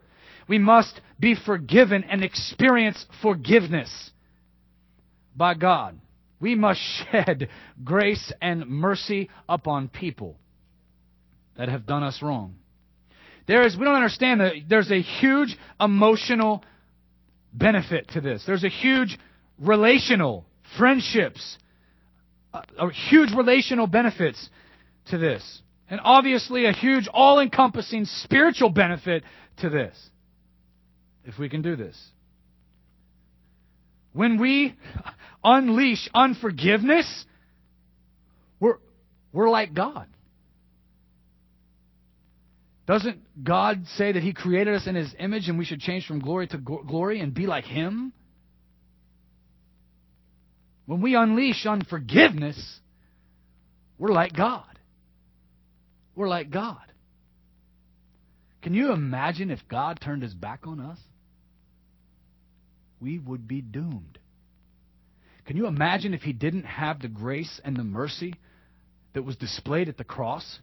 [0.48, 4.10] We must be forgiven and experience forgiveness
[5.36, 6.00] by God.
[6.40, 6.80] We must
[7.12, 7.48] shed
[7.84, 10.36] grace and mercy upon people
[11.56, 12.56] that have done us wrong.
[13.46, 16.64] There is, we don't understand that there's a huge emotional
[17.52, 18.42] benefit to this.
[18.44, 19.16] There's a huge
[19.56, 21.58] relational, friendships,
[22.52, 24.50] a huge relational benefits
[25.10, 25.62] to this.
[25.90, 29.24] And obviously, a huge, all encompassing spiritual benefit
[29.58, 29.96] to this.
[31.24, 31.98] If we can do this.
[34.12, 34.74] When we
[35.44, 37.24] unleash unforgiveness,
[38.60, 38.78] we're,
[39.32, 40.06] we're like God.
[42.86, 46.20] Doesn't God say that He created us in His image and we should change from
[46.20, 48.12] glory to glory and be like Him?
[50.86, 52.80] When we unleash unforgiveness,
[53.98, 54.77] we're like God.
[56.18, 56.82] We're like God.
[58.62, 60.98] Can you imagine if God turned his back on us?
[63.00, 64.18] We would be doomed.
[65.46, 68.34] Can you imagine if he didn't have the grace and the mercy
[69.12, 70.58] that was displayed at the cross?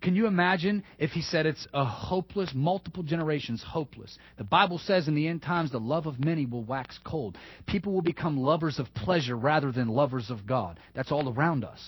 [0.00, 4.18] Can you imagine if he said it's a hopeless, multiple generations hopeless?
[4.36, 7.38] The Bible says in the end times the love of many will wax cold.
[7.68, 10.80] People will become lovers of pleasure rather than lovers of God.
[10.92, 11.80] That's all around us.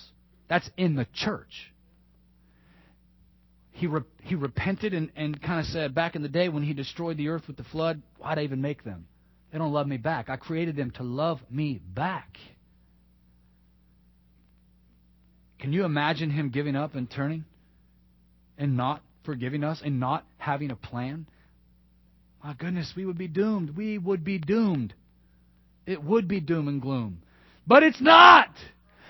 [0.49, 1.73] That's in the church
[3.75, 6.73] he, re- he repented and, and kind of said, back in the day when he
[6.73, 9.07] destroyed the earth with the flood, why'd I even make them?
[9.53, 10.29] They don't love me back.
[10.29, 12.39] I created them to love me back.
[15.59, 17.45] Can you imagine him giving up and turning
[18.57, 21.27] and not forgiving us and not having a plan?
[22.45, 23.77] My goodness, we would be doomed.
[23.77, 24.95] We would be doomed.
[25.85, 27.23] It would be doom and gloom.
[27.67, 28.51] But it's not!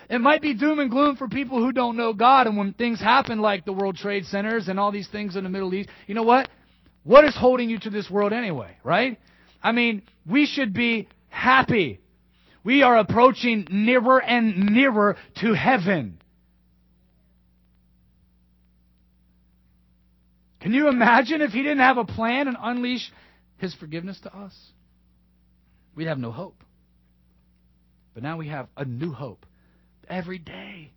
[0.09, 2.47] It might be doom and gloom for people who don't know God.
[2.47, 5.49] And when things happen like the World Trade Centers and all these things in the
[5.49, 6.49] Middle East, you know what?
[7.03, 9.19] What is holding you to this world anyway, right?
[9.61, 11.99] I mean, we should be happy.
[12.63, 16.19] We are approaching nearer and nearer to heaven.
[20.61, 23.11] Can you imagine if he didn't have a plan and unleash
[23.57, 24.53] his forgiveness to us?
[25.95, 26.63] we'd have no hope.
[28.13, 29.45] But now we have a new hope
[30.09, 30.91] every day.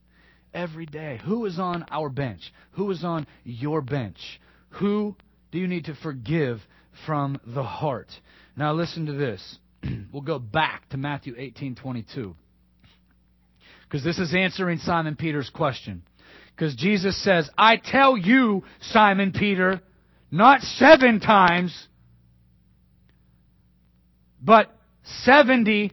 [0.55, 1.21] Every day.
[1.25, 2.53] Who is on our bench?
[2.73, 4.41] Who is on your bench?
[4.71, 5.17] Who
[5.51, 6.61] do you need to forgive
[7.07, 8.09] from the heart?
[8.57, 9.59] Now listen to this.
[10.13, 12.35] we'll go back to Matthew 18:22.
[13.85, 16.03] Because this is answering Simon Peter's question.
[16.55, 19.81] Because Jesus says, "I tell you, Simon Peter,
[20.31, 21.89] not 7 times,
[24.43, 24.77] but
[25.25, 25.93] 70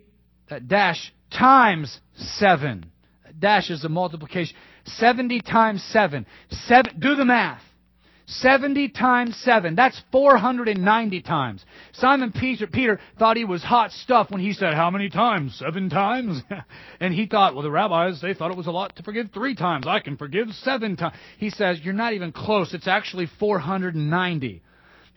[0.50, 2.92] that dash times 7."
[3.40, 4.56] Dash is a multiplication.
[4.86, 6.26] 70 times 7.
[6.50, 7.62] seven do the math.
[8.28, 9.76] 70 times 7.
[9.76, 11.64] That's 490 times.
[11.94, 15.56] Simon Peter, Peter thought he was hot stuff when he said, How many times?
[15.60, 16.42] Seven times?
[17.00, 19.56] and he thought, Well, the rabbis, they thought it was a lot to forgive three
[19.56, 19.86] times.
[19.88, 21.16] I can forgive seven times.
[21.38, 22.74] He says, You're not even close.
[22.74, 24.62] It's actually 490.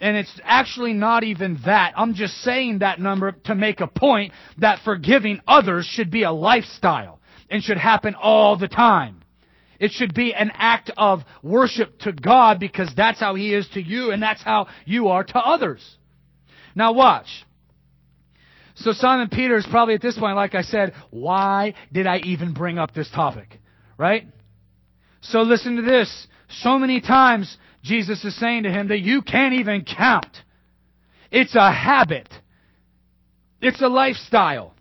[0.00, 1.94] And it's actually not even that.
[1.96, 6.30] I'm just saying that number to make a point that forgiving others should be a
[6.30, 7.17] lifestyle
[7.50, 9.22] and should happen all the time.
[9.78, 13.82] It should be an act of worship to God because that's how He is to
[13.82, 15.96] you and that's how you are to others.
[16.74, 17.28] Now watch.
[18.76, 22.54] So Simon Peter is probably at this point, like I said, why did I even
[22.54, 23.60] bring up this topic?
[23.96, 24.26] Right?
[25.20, 26.28] So listen to this.
[26.48, 30.36] So many times Jesus is saying to him that you can't even count.
[31.30, 32.28] It's a habit.
[33.60, 34.74] It's a lifestyle.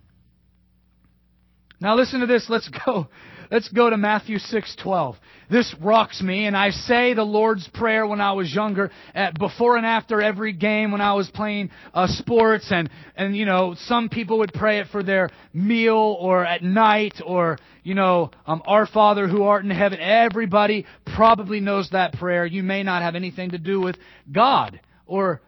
[1.79, 2.45] Now listen to this.
[2.49, 3.07] Let's go.
[3.51, 5.15] Let's go to Matthew 6:12.
[5.49, 9.77] This rocks me and I say the Lord's prayer when I was younger at, before
[9.77, 14.09] and after every game when I was playing uh, sports and and you know some
[14.09, 18.85] people would pray it for their meal or at night or you know um, our
[18.85, 19.99] Father who art in heaven.
[20.01, 22.45] Everybody probably knows that prayer.
[22.45, 23.95] You may not have anything to do with
[24.29, 25.41] God or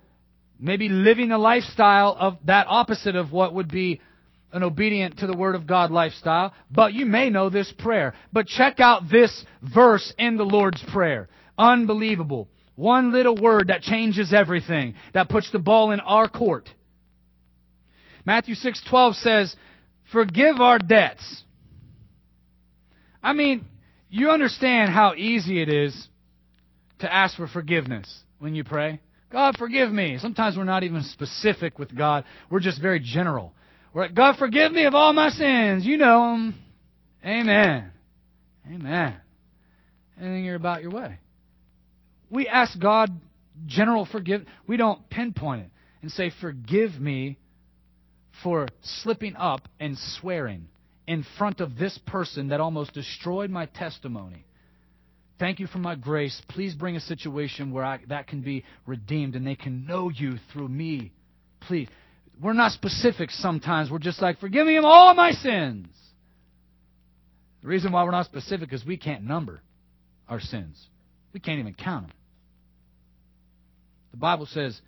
[0.57, 3.99] maybe living a lifestyle of that opposite of what would be
[4.51, 8.13] an obedient to the Word of God lifestyle, but you may know this prayer.
[8.33, 11.29] But check out this verse in the Lord's Prayer.
[11.57, 12.49] Unbelievable.
[12.75, 16.69] One little word that changes everything, that puts the ball in our court.
[18.25, 19.55] Matthew 6:12 says,
[20.11, 21.43] "Forgive our debts."
[23.21, 23.65] I mean,
[24.09, 26.07] you understand how easy it is
[26.99, 29.01] to ask for forgiveness when you pray.
[29.29, 30.17] God, forgive me.
[30.17, 32.23] Sometimes we're not even specific with God.
[32.49, 33.53] We're just very general.
[33.93, 35.85] God, forgive me of all my sins.
[35.85, 36.55] You know them.
[37.25, 37.91] Amen.
[38.67, 39.17] Amen.
[40.19, 41.19] Anything you're about your way.
[42.29, 43.09] We ask God
[43.65, 44.45] general forgive.
[44.67, 45.71] We don't pinpoint it
[46.01, 47.37] and say, Forgive me
[48.43, 50.67] for slipping up and swearing
[51.07, 54.45] in front of this person that almost destroyed my testimony.
[55.39, 56.39] Thank you for my grace.
[56.49, 60.37] Please bring a situation where I, that can be redeemed and they can know you
[60.51, 61.11] through me.
[61.61, 61.87] Please
[62.41, 63.91] we're not specific sometimes.
[63.91, 65.87] We're just like, forgive me of all my sins.
[67.61, 69.61] The reason why we're not specific is we can't number
[70.27, 70.81] our sins.
[71.33, 72.15] We can't even count them.
[74.11, 74.79] The Bible says,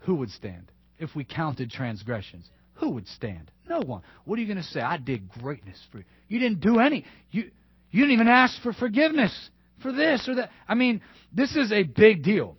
[0.00, 2.48] who would stand if we counted transgressions?
[2.74, 3.50] Who would stand?
[3.68, 4.02] No one.
[4.24, 4.80] What are you going to say?
[4.80, 6.04] I did greatness for you.
[6.28, 7.04] You didn't do any.
[7.30, 7.50] You,
[7.90, 9.50] you didn't even ask for forgiveness
[9.82, 10.50] for this or that.
[10.66, 11.02] I mean,
[11.32, 12.56] this is a big deal.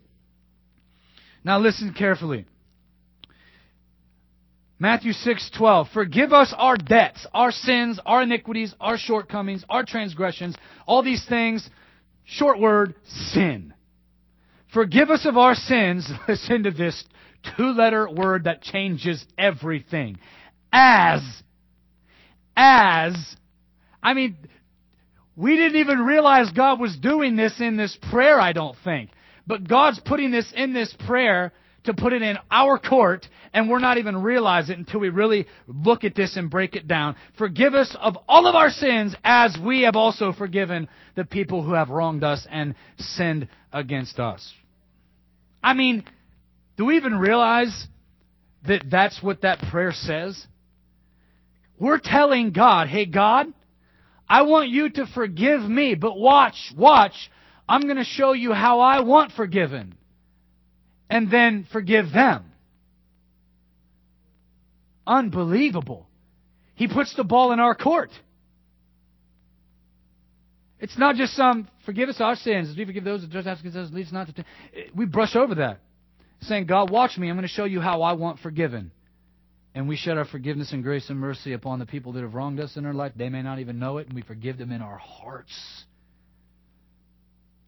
[1.44, 2.46] Now listen carefully.
[4.80, 10.56] Matthew 6:12 Forgive us our debts, our sins, our iniquities, our shortcomings, our transgressions,
[10.86, 11.70] all these things,
[12.26, 13.74] short word, sin.
[14.74, 17.06] Forgive us of our sins, listen to this
[17.56, 20.18] two-letter word that changes everything.
[20.74, 21.22] As
[22.58, 23.16] as
[24.04, 24.36] I mean
[25.38, 29.10] we didn't even realize God was doing this in this prayer, I don't think.
[29.48, 31.54] But God's putting this in this prayer
[31.86, 35.48] to put it in our court, and we're not even realize it until we really
[35.68, 37.16] look at this and break it down.
[37.38, 41.74] Forgive us of all of our sins as we have also forgiven the people who
[41.74, 44.54] have wronged us and sinned against us.
[45.64, 46.04] I mean,
[46.78, 47.88] do we even realize
[48.68, 50.46] that that's what that prayer says?
[51.80, 53.48] We're telling God, hey God,
[54.28, 57.14] I want you to forgive me, but watch, watch,
[57.68, 59.96] I'm going to show you how I want forgiven
[61.10, 62.52] and then forgive them.
[65.08, 66.08] Unbelievable.
[66.76, 68.12] He puts the ball in our court.
[70.80, 73.78] It's not just some forgive us our sins as we forgive those that trespass against
[73.78, 73.92] us.
[73.92, 74.46] Lead us not to.
[74.94, 75.80] We brush over that,
[76.42, 77.30] saying, "God, watch me.
[77.30, 78.92] I'm going to show you how I want forgiven."
[79.74, 82.60] And we shed our forgiveness and grace and mercy upon the people that have wronged
[82.60, 83.14] us in our life.
[83.16, 85.86] They may not even know it, and we forgive them in our hearts.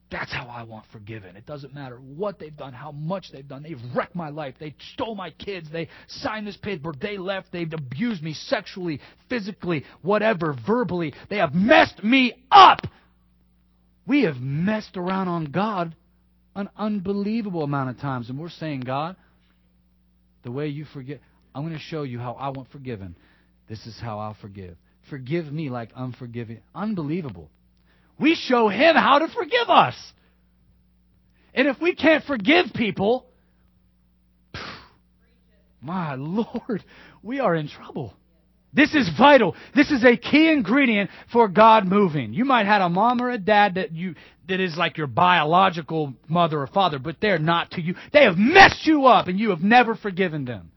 [0.10, 1.36] That's how I want forgiven.
[1.36, 3.64] It doesn't matter what they've done, how much they've done.
[3.64, 4.56] They've wrecked my life.
[4.58, 5.70] They stole my kids.
[5.70, 6.94] They signed this paper.
[7.00, 7.52] They left.
[7.52, 11.14] They've abused me sexually, physically, whatever, verbally.
[11.30, 12.80] They have messed me up.
[14.06, 15.94] We have messed around on God
[16.56, 18.30] an unbelievable amount of times.
[18.30, 19.18] And we're saying, God,
[20.44, 21.20] the way you forgive,
[21.54, 23.18] I'm going to show you how I want forgiven.
[23.68, 24.78] This is how I'll forgive.
[25.10, 26.62] Forgive me like I'm forgiving.
[26.74, 27.50] Unbelievable.
[28.20, 29.96] We show Him how to forgive us.
[31.54, 33.26] And if we can't forgive people,
[35.82, 36.84] my Lord,
[37.24, 38.14] we are in trouble.
[38.74, 39.56] This is vital.
[39.76, 42.34] This is a key ingredient for God moving.
[42.34, 44.16] You might have a mom or a dad that you
[44.48, 47.96] that is like your biological mother or father, but they're not to you.
[48.14, 50.72] They have messed you up and you have never forgiven them.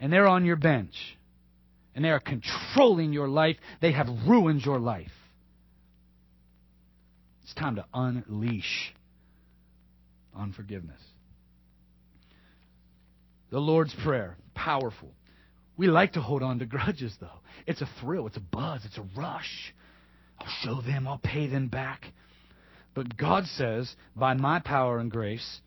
[0.00, 0.94] And they're on your bench.
[1.94, 3.56] And they are controlling your life.
[3.80, 5.10] They have ruined your life.
[7.46, 8.92] It's time to unleash
[10.36, 11.00] unforgiveness.
[13.50, 15.12] The Lord's Prayer, powerful.
[15.76, 17.38] We like to hold on to grudges, though.
[17.64, 19.72] It's a thrill, it's a buzz, it's a rush.
[20.40, 22.06] I'll show them, I'll pay them back.
[22.94, 25.60] But God says, by my power and grace,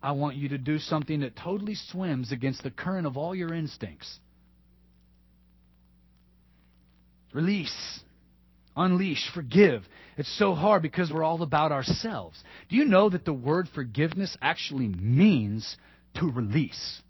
[0.00, 3.52] I want you to do something that totally swims against the current of all your
[3.52, 4.20] instincts.
[7.32, 8.00] Release,
[8.76, 9.82] unleash, forgive.
[10.16, 12.42] It's so hard because we're all about ourselves.
[12.68, 15.76] Do you know that the word forgiveness actually means
[16.16, 17.02] to release?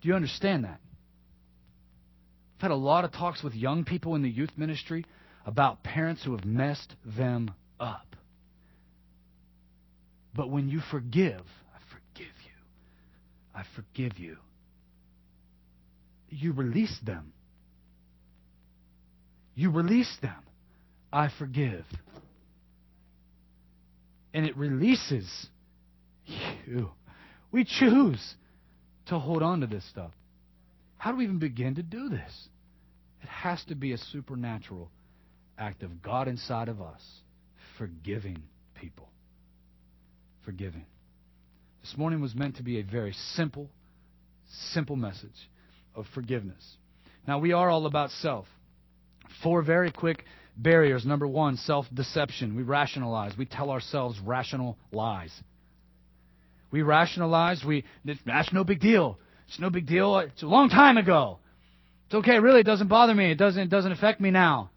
[0.00, 0.80] Do you understand that?
[2.56, 5.04] I've had a lot of talks with young people in the youth ministry
[5.46, 7.50] about parents who have messed them
[7.80, 8.16] up.
[10.34, 13.54] But when you forgive, I forgive you.
[13.54, 14.36] I forgive you.
[16.28, 17.32] You release them.
[19.58, 20.36] You release them.
[21.12, 21.84] I forgive.
[24.32, 25.28] And it releases
[26.64, 26.90] you.
[27.50, 28.36] We choose
[29.06, 30.12] to hold on to this stuff.
[30.96, 32.48] How do we even begin to do this?
[33.20, 34.92] It has to be a supernatural
[35.58, 37.02] act of God inside of us,
[37.78, 38.40] forgiving
[38.80, 39.08] people.
[40.44, 40.86] Forgiving.
[41.80, 43.68] This morning was meant to be a very simple,
[44.72, 45.50] simple message
[45.96, 46.76] of forgiveness.
[47.26, 48.46] Now, we are all about self.
[49.42, 50.24] Four very quick
[50.56, 51.04] barriers.
[51.06, 52.56] Number one, self deception.
[52.56, 55.32] We rationalize, we tell ourselves rational lies.
[56.70, 57.64] We rationalize.
[57.64, 57.84] We
[58.26, 59.18] that's no big deal.
[59.48, 60.18] It's no big deal.
[60.18, 61.38] It's a long time ago.
[62.06, 62.38] It's okay.
[62.38, 63.30] Really, it doesn't bother me.
[63.30, 63.62] It doesn't.
[63.62, 64.70] It doesn't affect me now.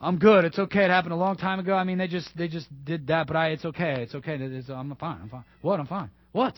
[0.00, 0.44] I'm good.
[0.44, 0.84] It's okay.
[0.84, 1.74] It happened a long time ago.
[1.74, 3.48] I mean, they just they just did that, but I.
[3.48, 4.02] It's okay.
[4.02, 4.36] It's okay.
[4.38, 5.18] It's, I'm fine.
[5.22, 5.44] I'm fine.
[5.60, 5.80] What?
[5.80, 6.10] I'm fine.
[6.32, 6.54] What?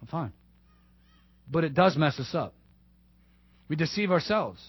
[0.00, 0.32] I'm fine.
[1.50, 2.54] But it does mess us up.
[3.68, 4.60] We deceive ourselves.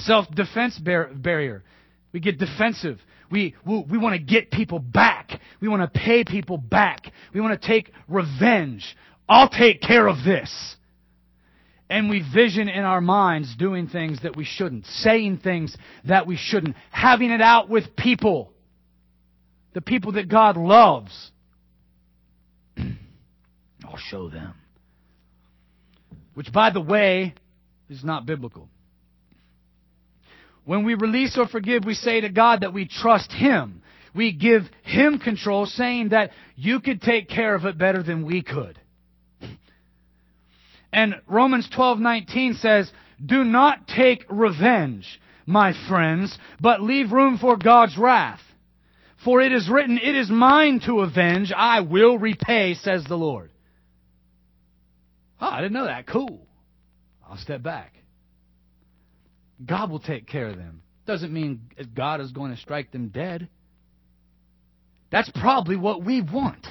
[0.00, 1.62] Self defense bar- barrier.
[2.12, 2.98] We get defensive.
[3.30, 5.30] We, we, we want to get people back.
[5.60, 7.02] We want to pay people back.
[7.32, 8.96] We want to take revenge.
[9.28, 10.76] I'll take care of this.
[11.88, 15.76] And we vision in our minds doing things that we shouldn't, saying things
[16.06, 18.52] that we shouldn't, having it out with people.
[19.74, 21.30] The people that God loves.
[22.78, 24.54] I'll show them.
[26.34, 27.34] Which, by the way,
[27.88, 28.68] is not biblical.
[30.64, 33.82] When we release or forgive, we say to God that we trust Him.
[34.14, 38.42] We give Him control, saying that you could take care of it better than we
[38.42, 38.78] could.
[40.92, 42.92] And Romans 12:19 says,
[43.24, 48.42] "Do not take revenge, my friends, but leave room for God's wrath.
[49.24, 53.50] For it is written, it is mine to avenge, I will repay, says the Lord."
[55.40, 56.06] Oh, I didn't know that.
[56.06, 56.46] Cool.
[57.28, 57.94] I'll step back.
[59.64, 60.82] God will take care of them.
[61.06, 61.62] Doesn't mean
[61.94, 63.48] God is going to strike them dead.
[65.10, 66.66] That's probably what we want.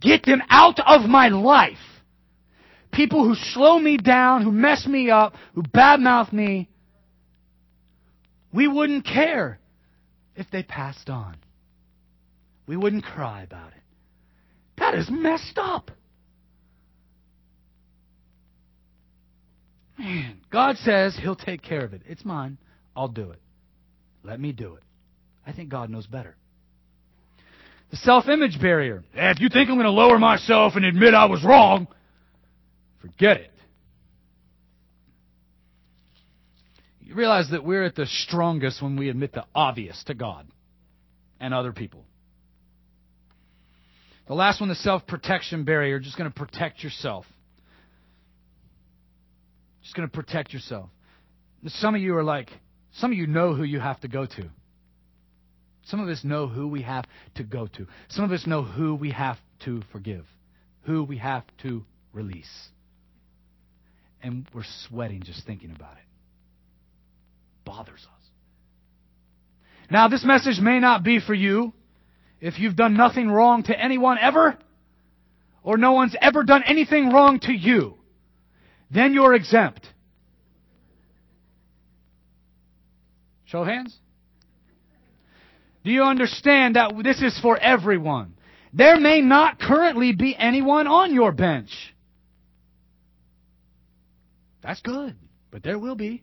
[0.00, 1.78] Get them out of my life.
[2.92, 6.68] People who slow me down, who mess me up, who badmouth me.
[8.52, 9.58] We wouldn't care
[10.36, 11.36] if they passed on.
[12.66, 13.82] We wouldn't cry about it.
[14.78, 15.90] That is messed up.
[19.98, 22.02] Man, God says He'll take care of it.
[22.06, 22.58] It's mine.
[22.96, 23.40] I'll do it.
[24.22, 24.82] Let me do it.
[25.46, 26.36] I think God knows better.
[27.90, 29.04] The self image barrier.
[29.14, 31.86] If you think I'm going to lower myself and admit I was wrong,
[33.00, 33.50] forget it.
[37.00, 40.48] You realize that we're at the strongest when we admit the obvious to God
[41.38, 42.04] and other people.
[44.26, 47.26] The last one, the self protection barrier, just going to protect yourself.
[49.84, 50.90] Just going to protect yourself.
[51.66, 52.50] Some of you are like,
[52.94, 54.50] some of you know who you have to go to.
[55.84, 57.04] Some of us know who we have
[57.36, 57.86] to go to.
[58.08, 60.24] Some of us know who we have to forgive,
[60.82, 62.68] who we have to release.
[64.22, 66.04] And we're sweating just thinking about it.
[67.66, 68.30] Bothers us.
[69.90, 71.74] Now, this message may not be for you
[72.40, 74.56] if you've done nothing wrong to anyone ever,
[75.62, 77.96] or no one's ever done anything wrong to you.
[78.94, 79.84] Then you're exempt.
[83.46, 83.94] Show hands.
[85.84, 88.34] Do you understand that this is for everyone?
[88.72, 91.70] There may not currently be anyone on your bench.
[94.62, 95.16] That's good,
[95.50, 96.22] but there will be.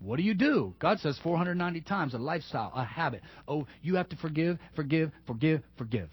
[0.00, 0.74] What do you do?
[0.78, 3.20] God says 490 times a lifestyle, a habit.
[3.46, 6.08] Oh, you have to forgive, forgive, forgive, forgive.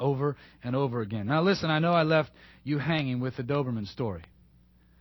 [0.00, 1.26] Over and over again.
[1.26, 2.30] Now, listen, I know I left
[2.64, 4.22] you hanging with the Doberman story.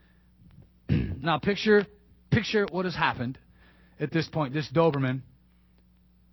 [0.89, 1.85] now, picture,
[2.31, 3.37] picture what has happened
[3.99, 4.53] at this point.
[4.53, 5.21] This Doberman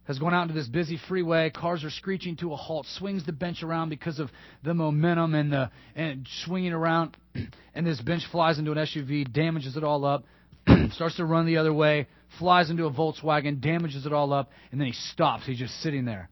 [0.06, 1.50] has gone out into this busy freeway.
[1.50, 2.86] Cars are screeching to a halt.
[2.98, 4.30] Swings the bench around because of
[4.62, 7.16] the momentum and the and swinging around.
[7.76, 10.22] And this bench flies into an SUV, damages it all up.
[10.92, 12.06] starts to run the other way,
[12.38, 15.44] flies into a Volkswagen, damages it all up, and then he stops.
[15.44, 16.28] He's just sitting there.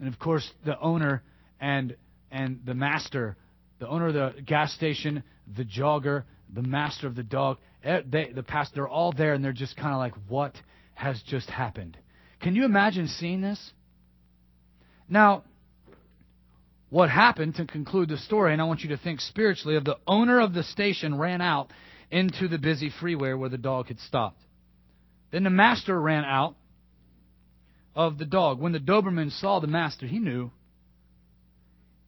[0.00, 1.22] And of course, the owner
[1.62, 1.96] and
[2.30, 3.36] and the master,
[3.78, 5.22] the owner of the gas station,
[5.56, 9.44] the jogger, the master of the dog, eh, they, the pastor, they're all there, and
[9.44, 10.54] they're just kind of like, what
[10.94, 11.96] has just happened?
[12.40, 13.72] Can you imagine seeing this?
[15.08, 15.44] Now,
[16.88, 19.98] what happened to conclude the story, and I want you to think spiritually of the
[20.06, 21.70] owner of the station ran out
[22.10, 24.40] into the busy freeway where the dog had stopped.
[25.30, 26.56] Then the master ran out
[27.94, 28.58] of the dog.
[28.58, 30.50] When the Doberman saw the master, he knew.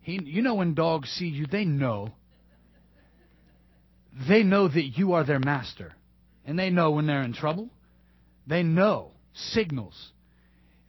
[0.04, 2.12] He, you know, when dogs see you, they know.
[4.28, 5.94] They know that you are their master.
[6.44, 7.70] And they know when they're in trouble.
[8.46, 10.12] They know signals.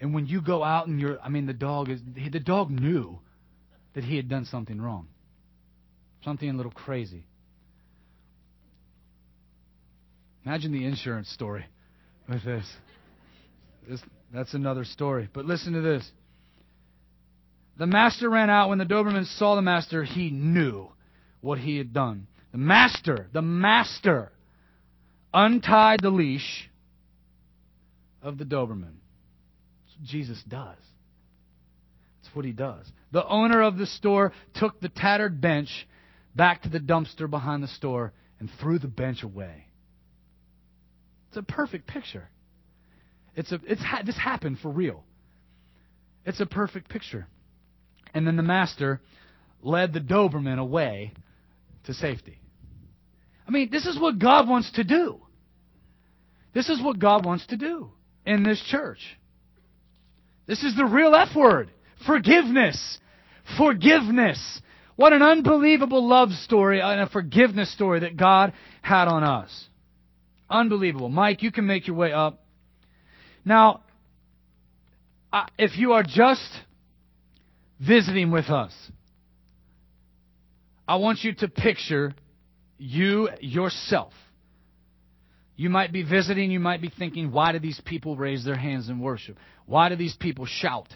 [0.01, 3.19] And when you go out and you're, I mean, the dog is, the dog knew
[3.93, 5.07] that he had done something wrong.
[6.25, 7.25] Something a little crazy.
[10.45, 11.65] Imagine the insurance story
[12.27, 12.65] with this.
[13.87, 14.01] this.
[14.33, 15.29] That's another story.
[15.31, 16.11] But listen to this.
[17.77, 18.69] The master ran out.
[18.69, 20.89] When the Doberman saw the master, he knew
[21.41, 22.27] what he had done.
[22.51, 24.31] The master, the master,
[25.33, 26.69] untied the leash
[28.21, 28.95] of the Doberman.
[30.03, 30.77] Jesus does.
[32.21, 32.85] That's what he does.
[33.11, 35.87] The owner of the store took the tattered bench
[36.35, 39.67] back to the dumpster behind the store and threw the bench away.
[41.29, 42.29] It's a perfect picture.
[43.35, 45.03] It's a, it's, ha- this happened for real.
[46.25, 47.27] It's a perfect picture.
[48.15, 49.01] And then the master
[49.61, 51.11] led the Doberman away
[51.83, 52.39] to safety.
[53.47, 55.21] I mean, this is what God wants to do.
[56.53, 57.91] This is what God wants to do
[58.25, 58.99] in this church.
[60.47, 61.69] This is the real F word.
[62.07, 62.99] Forgiveness.
[63.57, 64.61] Forgiveness.
[64.95, 69.67] What an unbelievable love story and a forgiveness story that God had on us.
[70.49, 71.09] Unbelievable.
[71.09, 72.45] Mike, you can make your way up.
[73.43, 73.81] Now,
[75.57, 76.49] if you are just
[77.79, 78.73] visiting with us,
[80.87, 82.13] I want you to picture
[82.77, 84.13] you yourself
[85.57, 88.89] you might be visiting, you might be thinking, why do these people raise their hands
[88.89, 89.37] in worship?
[89.65, 90.87] Why do these people shout?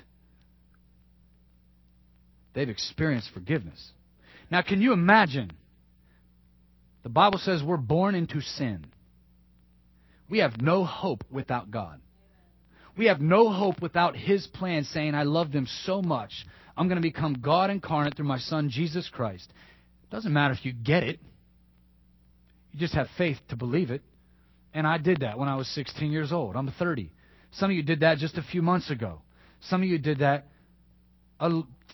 [2.53, 3.91] They've experienced forgiveness.
[4.51, 5.51] Now, can you imagine?
[7.03, 8.88] The Bible says we're born into sin.
[10.30, 12.01] We have no hope without God.
[12.97, 16.32] We have no hope without His plan saying, I love them so much,
[16.80, 19.51] I'm going to become God incarnate through my Son, Jesus Christ.
[20.03, 21.19] It doesn't matter if you get it,
[22.71, 24.01] you just have faith to believe it.
[24.73, 26.55] And I did that when I was 16 years old.
[26.55, 27.11] I'm 30.
[27.51, 29.21] Some of you did that just a few months ago.
[29.63, 30.47] Some of you did that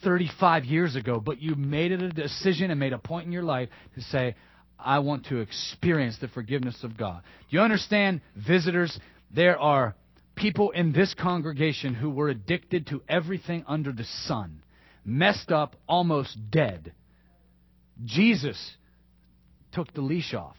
[0.04, 3.44] 35 years ago, but you made it a decision and made a point in your
[3.44, 4.36] life to say,
[4.78, 7.24] I want to experience the forgiveness of God.
[7.50, 9.00] Do you understand, visitors?
[9.34, 9.96] There are
[10.36, 14.62] people in this congregation who were addicted to everything under the sun,
[15.06, 16.94] messed up, almost dead.
[18.04, 18.76] Jesus
[19.72, 20.58] took the leash off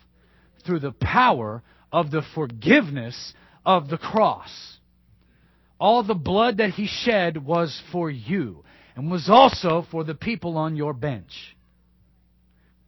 [0.64, 3.34] through the power of the forgiveness
[3.64, 4.78] of the cross.
[5.78, 10.56] All the blood that he shed was for you and was also for the people
[10.56, 11.55] on your bench.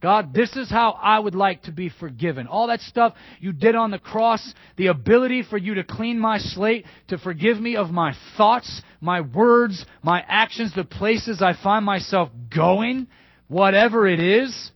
[0.01, 2.47] God, this is how I would like to be forgiven.
[2.47, 6.37] All that stuff you did on the cross, the ability for you to clean my
[6.37, 11.83] slate, to forgive me of my thoughts, my words, my actions, the places I find
[11.85, 13.07] myself going,
[13.47, 14.71] whatever it is.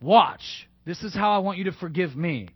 [0.00, 2.48] Watch this is how I want you to forgive me.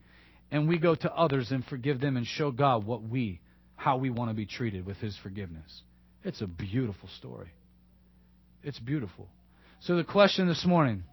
[0.50, 3.38] and we go to others and forgive them and show God what we,
[3.76, 5.82] how we want to be treated with His forgiveness.
[6.24, 7.50] It's a beautiful story.
[8.62, 9.28] It's beautiful.
[9.80, 11.04] So the question this morning,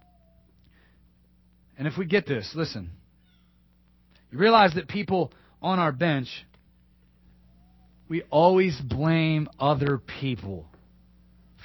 [1.78, 2.90] and if we get this, listen.
[4.30, 6.28] You realize that people on our bench,
[8.08, 10.66] we always blame other people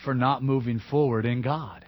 [0.04, 1.86] for not moving forward in God.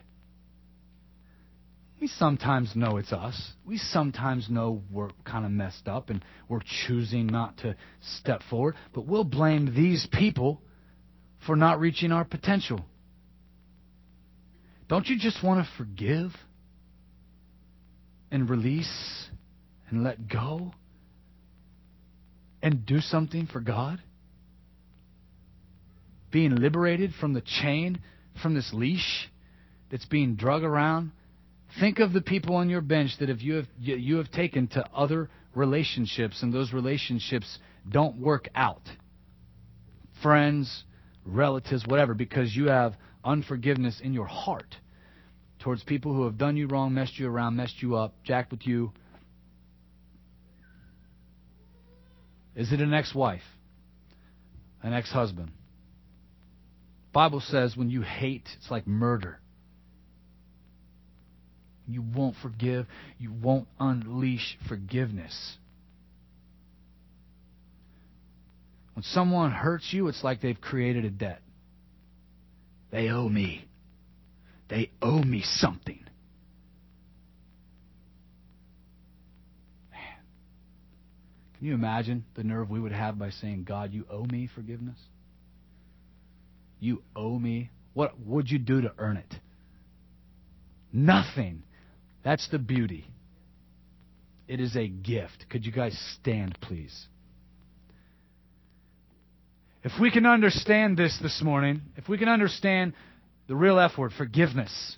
[2.00, 3.54] We sometimes know it's us.
[3.66, 8.76] We sometimes know we're kind of messed up and we're choosing not to step forward,
[8.94, 10.62] but we'll blame these people
[11.46, 12.86] for not reaching our potential.
[14.94, 16.30] Don't you just want to forgive
[18.30, 19.28] and release
[19.90, 20.72] and let go
[22.62, 24.00] and do something for God?
[26.32, 28.02] Being liberated from the chain,
[28.44, 29.32] from this leash
[29.90, 31.12] that's being drug around.
[31.80, 34.86] Think of the people on your bench that if you have you have taken to
[34.94, 37.58] other relationships and those relationships
[37.90, 38.84] don't work out.
[40.22, 40.84] Friends,
[41.26, 42.94] relatives, whatever, because you have
[43.26, 44.76] unforgiveness in your heart
[45.64, 48.68] towards people who have done you wrong, messed you around, messed you up, jacked with
[48.68, 48.92] you.
[52.54, 53.42] Is it an ex-wife?
[54.84, 55.52] An ex-husband?
[57.14, 59.40] Bible says when you hate, it's like murder.
[61.88, 62.86] You won't forgive,
[63.18, 65.58] you won't unleash forgiveness.
[68.96, 71.42] When someone hurts you, it's like they've created a debt.
[72.92, 73.66] They owe me.
[74.74, 76.04] They owe me something.
[79.92, 80.02] Man.
[81.56, 84.98] Can you imagine the nerve we would have by saying, God, you owe me forgiveness?
[86.80, 87.70] You owe me.
[87.94, 89.36] What would you do to earn it?
[90.92, 91.62] Nothing.
[92.24, 93.06] That's the beauty.
[94.48, 95.46] It is a gift.
[95.52, 97.06] Could you guys stand, please?
[99.84, 102.94] If we can understand this this morning, if we can understand
[103.48, 104.98] the real F word, forgiveness,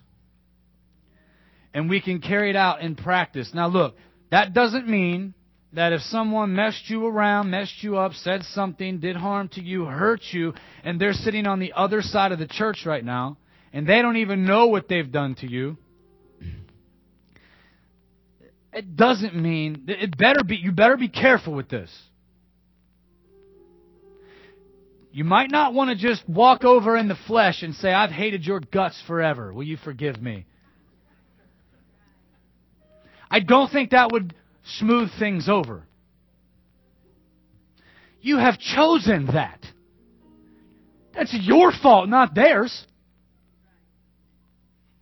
[1.73, 3.51] and we can carry it out in practice.
[3.53, 3.95] Now, look,
[4.31, 5.33] that doesn't mean
[5.73, 9.85] that if someone messed you around, messed you up, said something, did harm to you,
[9.85, 13.37] hurt you, and they're sitting on the other side of the church right now,
[13.73, 15.77] and they don't even know what they've done to you,
[18.75, 21.89] it doesn't mean it better be you better be careful with this.
[25.15, 28.45] You might not want to just walk over in the flesh and say, I've hated
[28.45, 29.53] your guts forever.
[29.53, 30.45] Will you forgive me?
[33.31, 34.35] I don't think that would
[34.77, 35.83] smooth things over.
[38.19, 39.65] You have chosen that.
[41.13, 42.85] That's your fault, not theirs.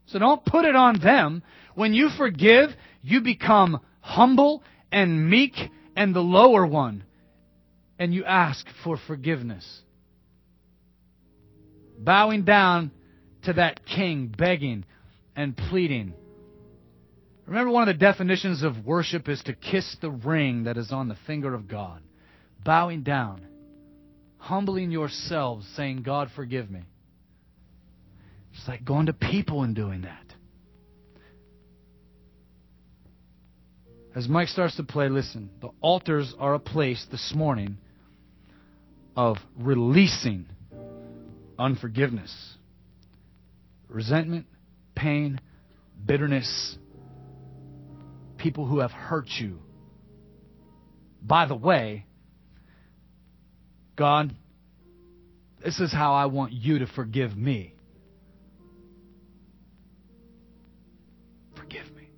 [0.05, 1.41] So don't put it on them.
[1.73, 2.69] When you forgive,
[3.01, 4.61] you become humble
[4.91, 5.55] and meek
[5.95, 7.03] and the lower one.
[7.97, 9.82] And you ask for forgiveness
[12.03, 12.91] bowing down
[13.43, 14.85] to that king, begging
[15.35, 16.13] and pleading.
[17.45, 21.07] Remember, one of the definitions of worship is to kiss the ring that is on
[21.07, 22.01] the finger of God.
[22.63, 23.45] Bowing down,
[24.37, 26.81] humbling yourselves, saying, God, forgive me.
[28.53, 30.19] It's like going to people and doing that.
[34.15, 37.77] As Mike starts to play, listen, the altars are a place this morning
[39.17, 40.45] of releasing
[41.57, 42.55] unforgiveness,
[43.87, 44.45] resentment,
[44.95, 45.39] pain,
[46.05, 46.77] bitterness,
[48.37, 49.59] people who have hurt you.
[51.21, 52.05] By the way,
[53.95, 54.35] God,
[55.63, 57.75] this is how I want you to forgive me.
[61.55, 62.09] Forgive me.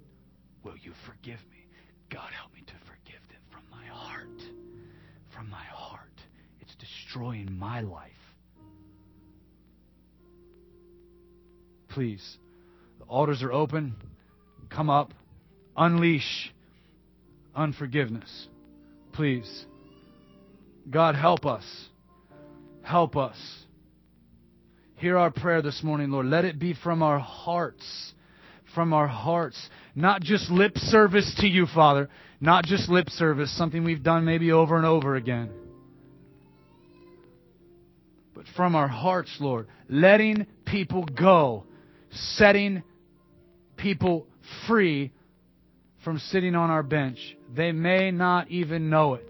[0.63, 1.67] Will you forgive me?
[2.09, 4.41] God, help me to forgive them from my heart.
[5.36, 6.09] From my heart.
[6.61, 8.11] It's destroying my life.
[11.95, 12.37] Please.
[12.99, 13.95] The altars are open.
[14.69, 15.13] Come up.
[15.77, 16.53] Unleash
[17.55, 18.47] unforgiveness.
[19.13, 19.65] Please.
[20.89, 21.63] God, help us.
[22.83, 23.37] Help us.
[24.97, 26.25] Hear our prayer this morning, Lord.
[26.25, 28.13] Let it be from our hearts.
[28.75, 29.69] From our hearts.
[29.95, 32.09] Not just lip service to you, Father.
[32.41, 35.49] Not just lip service, something we've done maybe over and over again.
[38.35, 39.67] But from our hearts, Lord.
[39.87, 41.63] Letting people go
[42.16, 42.84] setting
[43.78, 44.28] people
[44.68, 45.11] free
[46.03, 47.18] from sitting on our bench.
[47.55, 49.28] They may not even know it.